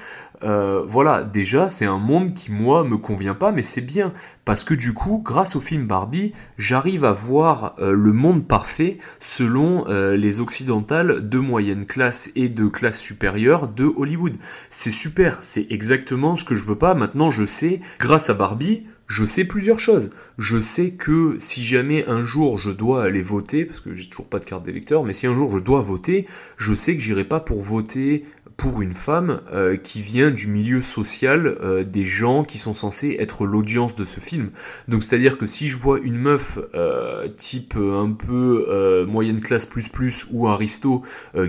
[0.43, 4.13] Euh, voilà, déjà, c'est un monde qui, moi, me convient pas, mais c'est bien.
[4.45, 8.99] Parce que du coup, grâce au film Barbie, j'arrive à voir euh, le monde parfait
[9.21, 14.35] selon les occidentales de moyenne classe et de classe supérieure de Hollywood.
[14.71, 16.95] C'est super, c'est exactement ce que je veux pas.
[16.95, 20.11] Maintenant, je sais, grâce à Barbie, je sais plusieurs choses.
[20.39, 24.27] Je sais que si jamais un jour je dois aller voter, parce que j'ai toujours
[24.27, 26.27] pas de carte d'électeur, mais si un jour je dois voter,
[26.57, 28.25] je sais que j'irai pas pour voter
[28.57, 33.17] pour une femme euh, qui vient du milieu social euh, des gens qui sont censés
[33.19, 34.51] être l'audience de ce film.
[34.89, 39.89] Donc c'est-à-dire que si je vois une meuf euh, type un peu moyenne classe plus
[39.89, 41.03] plus ou aristo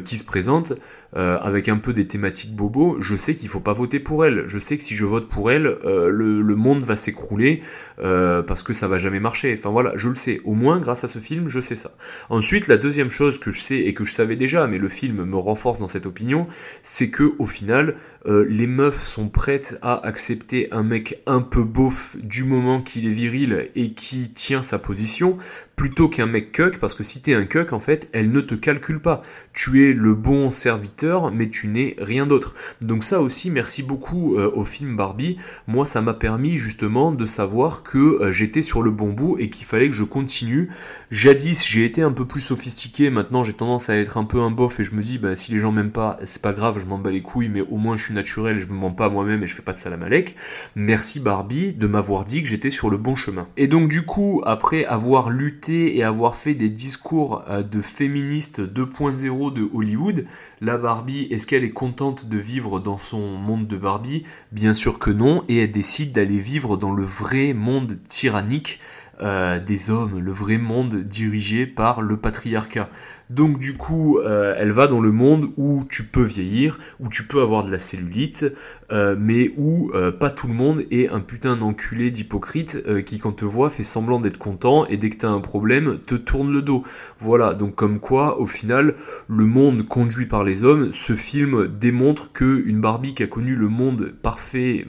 [0.03, 0.73] qui se présente,
[1.17, 4.43] euh, avec un peu des thématiques bobo, je sais qu'il faut pas voter pour elle.
[4.47, 7.61] Je sais que si je vote pour elle, euh, le, monde va s'écrouler
[8.03, 9.55] euh, parce que ça va jamais marcher.
[9.57, 10.41] Enfin voilà, je le sais.
[10.43, 11.91] Au moins, grâce à ce film, je sais ça.
[12.29, 15.23] Ensuite, la deuxième chose que je sais et que je savais déjà, mais le film
[15.23, 16.47] me renforce dans cette opinion,
[16.83, 17.95] c'est que au final,
[18.27, 23.11] les meufs sont prêtes à accepter un mec un peu beauf du moment qu'il est
[23.11, 25.37] viril et qui tient sa position,
[25.75, 28.55] plutôt qu'un mec cuck, parce que si t'es un cuck, en fait, elle ne te
[28.55, 29.21] calcule pas.
[29.53, 32.53] Tu es le bon serviteur mais tu n'es rien d'autre.
[32.81, 35.37] Donc ça aussi, merci beaucoup euh, au film Barbie.
[35.67, 39.49] Moi, ça m'a permis justement de savoir que euh, j'étais sur le bon bout et
[39.49, 40.69] qu'il fallait que je continue.
[41.11, 43.09] Jadis, j'ai été un peu plus sophistiqué.
[43.09, 45.51] Maintenant, j'ai tendance à être un peu un bof et je me dis, bah, si
[45.51, 47.97] les gens m'aiment pas, c'est pas grave, je m'en bats les couilles, mais au moins
[47.97, 50.35] je suis naturel, je me mens pas moi-même et je fais pas de salamalek.
[50.75, 53.47] Merci Barbie de m'avoir dit que j'étais sur le bon chemin.
[53.57, 58.59] Et donc du coup, après avoir lutté et avoir fait des discours euh, de féministes
[58.61, 60.25] 2.0 de Hollywood,
[60.61, 64.21] la Barbie, est-ce qu'elle est contente de vivre dans son monde de Barbie?
[64.51, 68.79] Bien sûr que non, et elle décide d'aller vivre dans le vrai monde tyrannique
[69.19, 72.91] euh, des hommes, le vrai monde dirigé par le patriarcat.
[73.29, 77.23] Donc du coup, euh, elle va dans le monde où tu peux vieillir, où tu
[77.23, 78.45] peux avoir de la cellulite,
[78.91, 83.31] euh, mais où euh, pas tout le monde est un putain d'enculé d'hypocrite qui quand
[83.31, 86.61] te voit fait semblant d'être content et dès que t'as un problème te tourne le
[86.61, 86.83] dos.
[87.17, 88.95] Voilà, donc comme quoi au final
[89.27, 93.55] le monde conduit par les hommes, ce film démontre que une Barbie qui a connu
[93.55, 94.85] le monde parfait,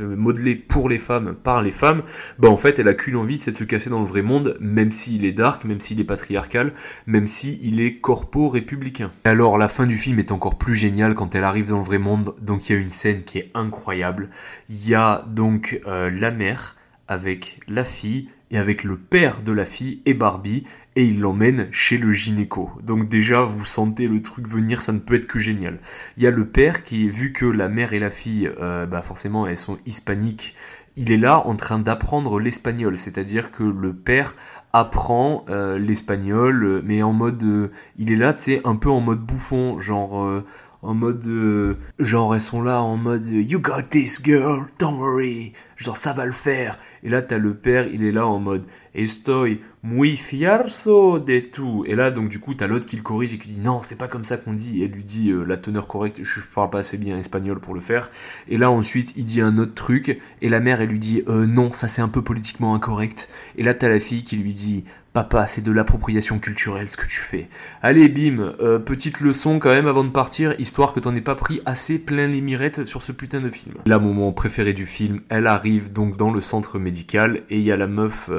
[0.00, 2.02] modelé pour les femmes, par les femmes,
[2.38, 4.56] bah en fait elle a qu'une envie, c'est de se casser dans le vrai monde,
[4.60, 6.72] même s'il est dark, même s'il est patriarcal,
[7.06, 9.10] même s'il il est corpo-républicain.
[9.24, 11.96] Alors la fin du film est encore plus géniale quand elle arrive dans le vrai
[11.96, 14.28] monde, donc il y a une scène qui est incroyable.
[14.68, 16.76] Il y a donc euh, la mère
[17.08, 20.64] avec la fille et avec le père de la fille et Barbie,
[20.94, 22.70] et il l'emmène chez le gynéco.
[22.82, 25.78] Donc déjà, vous sentez le truc venir, ça ne peut être que génial.
[26.18, 29.00] Il y a le père qui, vu que la mère et la fille, euh, bah
[29.00, 30.54] forcément, elles sont hispaniques,
[30.96, 34.36] il est là en train d'apprendre l'espagnol, c'est-à-dire que le père
[34.72, 38.90] apprend euh, l'espagnol, euh, mais en mode, euh, il est là, tu sais, un peu
[38.90, 40.42] en mode bouffon, genre
[40.82, 45.96] en mode genre elles sont là en mode you got this girl don't worry genre
[45.96, 48.64] ça va le faire et là t'as le père il est là en mode
[48.94, 51.84] estoy muy fierzo de tout.
[51.86, 53.96] Et là, donc, du coup, t'as l'autre qui le corrige et qui dit non, c'est
[53.96, 54.80] pas comme ça qu'on dit.
[54.80, 57.74] Et elle lui dit euh, la teneur correcte, je parle pas assez bien espagnol pour
[57.74, 58.10] le faire.
[58.48, 60.20] Et là, ensuite, il dit un autre truc.
[60.40, 63.28] Et la mère, elle lui dit euh, non, ça c'est un peu politiquement incorrect.
[63.56, 67.06] Et là, t'as la fille qui lui dit Papa, c'est de l'appropriation culturelle ce que
[67.06, 67.48] tu fais.
[67.82, 71.34] Allez, bim, euh, petite leçon quand même avant de partir, histoire que t'en aies pas
[71.34, 73.74] pris assez plein les mirettes sur ce putain de film.
[73.84, 77.70] La moment préféré du film, elle arrive donc dans le centre médical et il y
[77.72, 78.30] a la meuf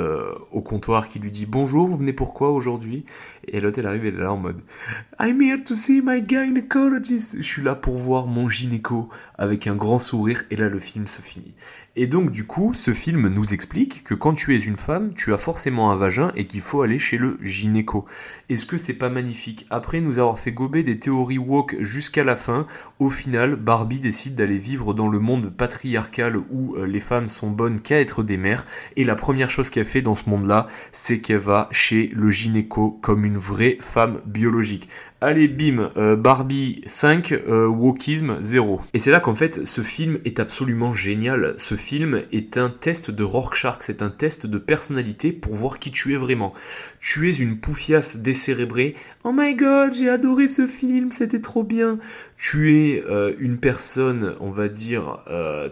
[0.51, 3.05] au comptoir qui lui dit bonjour, vous venez pourquoi aujourd'hui?
[3.47, 4.61] Et l'autre elle arrive, elle est là en mode
[5.19, 7.38] I'm here to see my gynecologist.
[7.38, 11.05] Je suis là pour voir mon gynéco avec un grand sourire et là le film
[11.05, 11.53] se finit.
[11.95, 15.32] Et donc du coup, ce film nous explique que quand tu es une femme, tu
[15.34, 18.05] as forcément un vagin et qu'il faut aller chez le gynéco.
[18.49, 19.68] Est-ce que c'est pas magnifique?
[19.70, 22.66] Après nous avoir fait gober des théories woke jusqu'à la fin,
[22.99, 27.51] au final, Barbie décide d'aller vivre dans le monde patriarcal où euh, les femmes sont
[27.51, 28.66] bonnes qu'à être des mères.
[28.95, 32.97] Et la première chose qu'elle fait dans ce monde-là, c'est qu'elle va chez le gynéco
[33.01, 34.88] comme une vraie femme biologique.
[35.26, 38.82] Allez, bim, euh, Barbie 5, euh, Wokisme 0.
[38.93, 41.53] Et c'est là qu'en fait, ce film est absolument génial.
[41.55, 45.91] Ce film est un test de Rorschach, c'est un test de personnalité pour voir qui
[45.91, 46.53] tu es vraiment.
[46.99, 48.95] Tu es une poufiasse décérébrée.
[49.24, 51.99] Oh my god, j'ai adoré ce film, c'était trop bien.
[52.38, 55.20] Tu es euh, une personne, on va dire,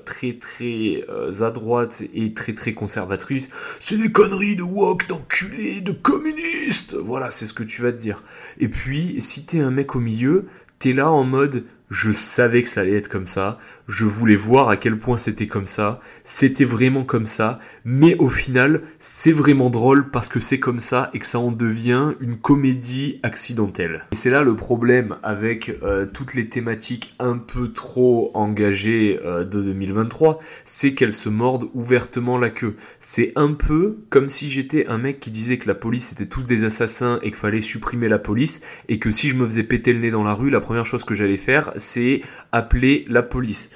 [0.06, 1.06] très très
[1.42, 3.50] à droite et très très conservatrice.
[3.80, 6.96] C'est des conneries de woke, d'enculés, de communistes.
[6.96, 8.24] Voilà, c'est ce que tu vas te dire.
[8.60, 10.48] Et puis, si t'es un mec au milieu,
[10.80, 13.60] t'es là en mode je savais que ça allait être comme ça,
[13.92, 18.30] je voulais voir à quel point c'était comme ça, c'était vraiment comme ça, mais au
[18.30, 22.38] final, c'est vraiment drôle parce que c'est comme ça et que ça en devient une
[22.38, 24.06] comédie accidentelle.
[24.14, 29.44] Et c'est là le problème avec euh, toutes les thématiques un peu trop engagées euh,
[29.44, 32.78] de 2023, c'est qu'elles se mordent ouvertement la queue.
[33.02, 36.46] C'est un peu comme si j'étais un mec qui disait que la police était tous
[36.46, 39.92] des assassins et qu'il fallait supprimer la police, et que si je me faisais péter
[39.92, 42.22] le nez dans la rue, la première chose que j'allais faire, c'est
[42.54, 43.72] appeler la police.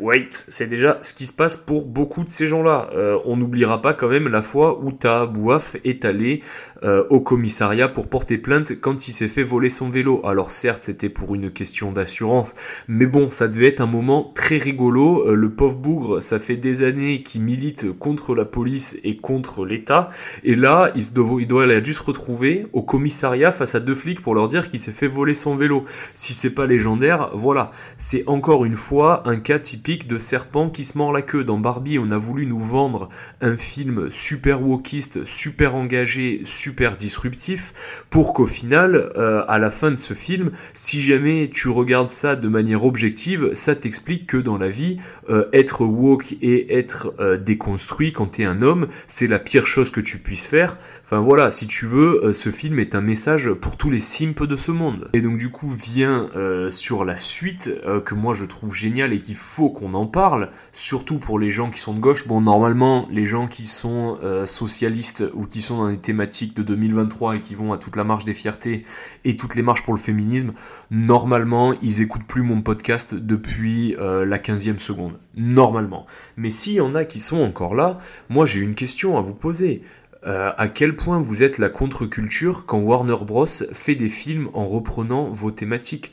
[0.00, 2.88] Wait, c'est déjà ce qui se passe pour beaucoup de ces gens-là.
[2.94, 6.42] Euh, on n'oubliera pas quand même la fois où ta Bouaf est allé
[6.84, 10.22] euh, au commissariat pour porter plainte quand il s'est fait voler son vélo.
[10.24, 12.54] Alors certes, c'était pour une question d'assurance,
[12.88, 15.28] mais bon, ça devait être un moment très rigolo.
[15.28, 19.66] Euh, le pauvre bougre, ça fait des années qu'il milite contre la police et contre
[19.66, 20.08] l'État,
[20.44, 23.94] et là, il, se doit, il doit aller juste retrouver au commissariat face à deux
[23.94, 25.84] flics pour leur dire qu'il s'est fait voler son vélo.
[26.14, 30.84] Si c'est pas légendaire, voilà, c'est encore une fois un cas typique de serpent qui
[30.84, 31.44] se mord la queue.
[31.44, 33.08] Dans Barbie, on a voulu nous vendre
[33.40, 37.74] un film super wokiste, super engagé, super disruptif,
[38.10, 42.36] pour qu'au final, euh, à la fin de ce film, si jamais tu regardes ça
[42.36, 47.36] de manière objective, ça t'explique que dans la vie, euh, être woke et être euh,
[47.36, 50.78] déconstruit quand t'es un homme, c'est la pire chose que tu puisses faire.
[51.12, 54.54] Enfin voilà, si tu veux, ce film est un message pour tous les simpes de
[54.54, 55.08] ce monde.
[55.12, 56.30] Et donc du coup vient
[56.70, 57.68] sur la suite
[58.04, 61.70] que moi je trouve génial et qui faut qu'on en parle, surtout pour les gens
[61.70, 62.28] qui sont de gauche.
[62.28, 66.62] Bon, normalement, les gens qui sont euh, socialistes ou qui sont dans les thématiques de
[66.62, 68.84] 2023 et qui vont à toute la marche des fiertés
[69.24, 70.52] et toutes les marches pour le féminisme,
[70.90, 75.18] normalement, ils écoutent plus mon podcast depuis euh, la 15e seconde.
[75.36, 76.06] Normalement.
[76.36, 77.98] Mais s'il y en a qui sont encore là,
[78.28, 79.82] moi j'ai une question à vous poser.
[80.26, 83.46] Euh, à quel point vous êtes la contre-culture quand Warner Bros.
[83.46, 86.12] fait des films en reprenant vos thématiques?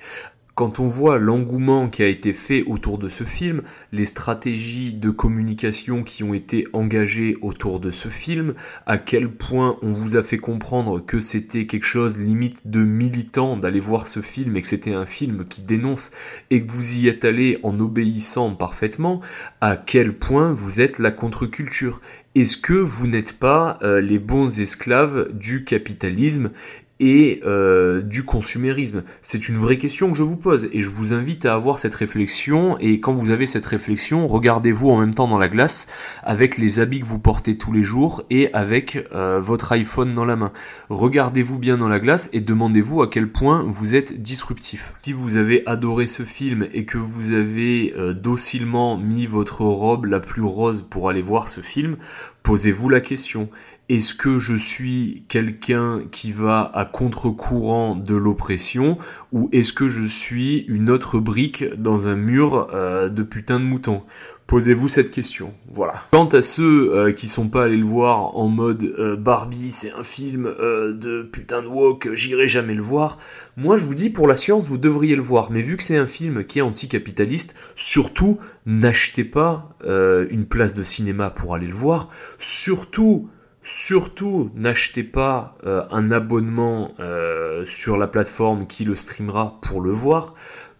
[0.58, 5.12] Quand on voit l'engouement qui a été fait autour de ce film, les stratégies de
[5.12, 8.56] communication qui ont été engagées autour de ce film,
[8.88, 13.56] à quel point on vous a fait comprendre que c'était quelque chose limite de militant
[13.56, 16.10] d'aller voir ce film et que c'était un film qui dénonce
[16.50, 19.22] et que vous y êtes allé en obéissant parfaitement,
[19.62, 22.02] à quel point vous êtes la contre-culture?
[22.34, 26.50] Est-ce que vous n'êtes pas euh, les bons esclaves du capitalisme
[27.00, 31.14] et euh, du consumérisme C'est une vraie question que je vous pose et je vous
[31.14, 35.28] invite à avoir cette réflexion et quand vous avez cette réflexion, regardez-vous en même temps
[35.28, 35.88] dans la glace
[36.24, 40.26] avec les habits que vous portez tous les jours et avec euh, votre iPhone dans
[40.26, 40.52] la main.
[40.90, 44.94] Regardez-vous bien dans la glace et demandez-vous à quel point vous êtes disruptif.
[45.02, 50.06] Si vous avez adoré ce film et que vous avez euh, docilement mis votre robe
[50.06, 51.98] la plus rose pour aller voir ce film,
[52.44, 53.50] posez-vous la question
[53.90, 58.98] est-ce que je suis quelqu'un qui va à contre-courant de l'oppression
[59.32, 63.66] ou est-ce que je suis une autre brique dans un mur euh, de putain de
[63.66, 64.04] mouton?
[64.46, 65.54] Posez-vous cette question.
[65.74, 66.04] Voilà.
[66.12, 69.92] Quant à ceux euh, qui sont pas allés le voir en mode euh, Barbie, c'est
[69.92, 73.20] un film de putain de woke, j'irai jamais le voir.
[73.56, 75.50] Moi, je vous dis pour la science, vous devriez le voir.
[75.50, 80.84] Mais vu que c'est un film qui est anticapitaliste, surtout n'achetez pas une place de
[80.84, 82.10] cinéma pour aller le voir.
[82.38, 83.30] Surtout
[83.70, 89.92] Surtout, n'achetez pas euh, un abonnement euh, sur la plateforme qui le streamera pour le
[89.92, 90.36] voir.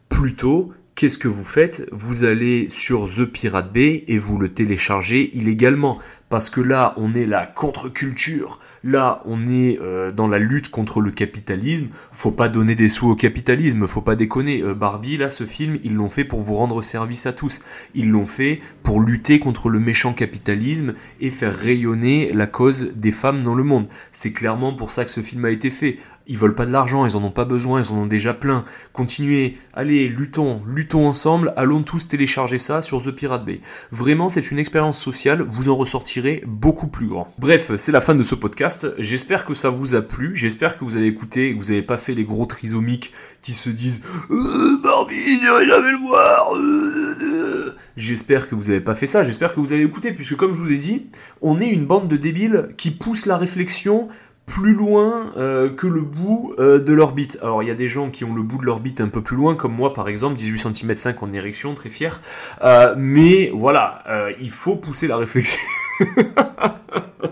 [0.08, 1.86] Plutôt, qu'est-ce que vous faites?
[1.92, 6.00] Vous allez sur The Pirate Bay et vous le téléchargez illégalement.
[6.30, 8.60] Parce que là, on est la contre-culture.
[8.84, 11.88] Là, on est euh, dans la lutte contre le capitalisme.
[12.12, 14.62] Faut pas donner des sous au capitalisme, faut pas déconner.
[14.62, 17.62] Euh, Barbie, là, ce film, ils l'ont fait pour vous rendre service à tous.
[17.96, 23.12] Ils l'ont fait pour lutter contre le méchant capitalisme et faire rayonner la cause des
[23.12, 23.88] femmes dans le monde.
[24.12, 25.98] C'est clairement pour ça que ce film a été fait.
[26.30, 28.66] Ils veulent pas de l'argent, ils en ont pas besoin, ils en ont déjà plein.
[28.92, 33.62] Continuez, allez, luttons, luttons ensemble, allons tous télécharger ça sur The Pirate Bay.
[33.92, 37.34] Vraiment, c'est une expérience sociale, vous en ressortirez beaucoup plus grand.
[37.38, 38.88] Bref, c'est la fin de ce podcast.
[38.98, 42.14] J'espère que ça vous a plu, j'espère que vous avez écouté, vous avez pas fait
[42.14, 46.56] les gros trisomiques qui se disent euh, Barbie, jamais le voir.
[46.56, 50.36] Euh, euh, J'espère que vous n'avez pas fait ça, j'espère que vous avez écouté, puisque
[50.36, 51.08] comme je vous ai dit,
[51.42, 54.08] on est une bande de débiles qui pousse la réflexion
[54.48, 57.38] plus loin euh, que le bout euh, de l'orbite.
[57.42, 59.36] Alors il y a des gens qui ont le bout de l'orbite un peu plus
[59.36, 62.22] loin, comme moi par exemple, 18 cm 5 en érection, très fier.
[62.64, 64.04] Euh, mais voilà,
[64.40, 65.62] il faut pousser la réflexion.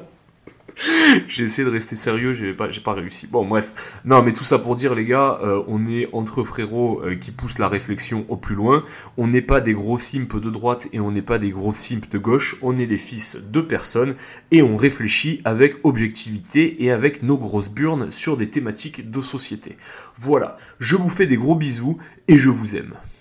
[1.28, 3.28] j'ai essayé de rester sérieux, j'ai pas, j'ai pas réussi.
[3.28, 4.00] Bon, bref.
[4.06, 7.32] Non, mais tout ça pour dire, les gars, euh, on est entre frérots euh, qui
[7.32, 8.84] poussent la réflexion au plus loin.
[9.18, 12.10] On n'est pas des gros simpes de droite et on n'est pas des gros simpes
[12.10, 12.58] de gauche.
[12.62, 14.16] On est les fils de personnes
[14.52, 19.78] et on réfléchit avec objectivité et avec nos grosses burnes sur des thématiques de société.
[20.20, 20.58] Voilà.
[20.80, 22.96] Je vous fais des gros bisous et je vous aime.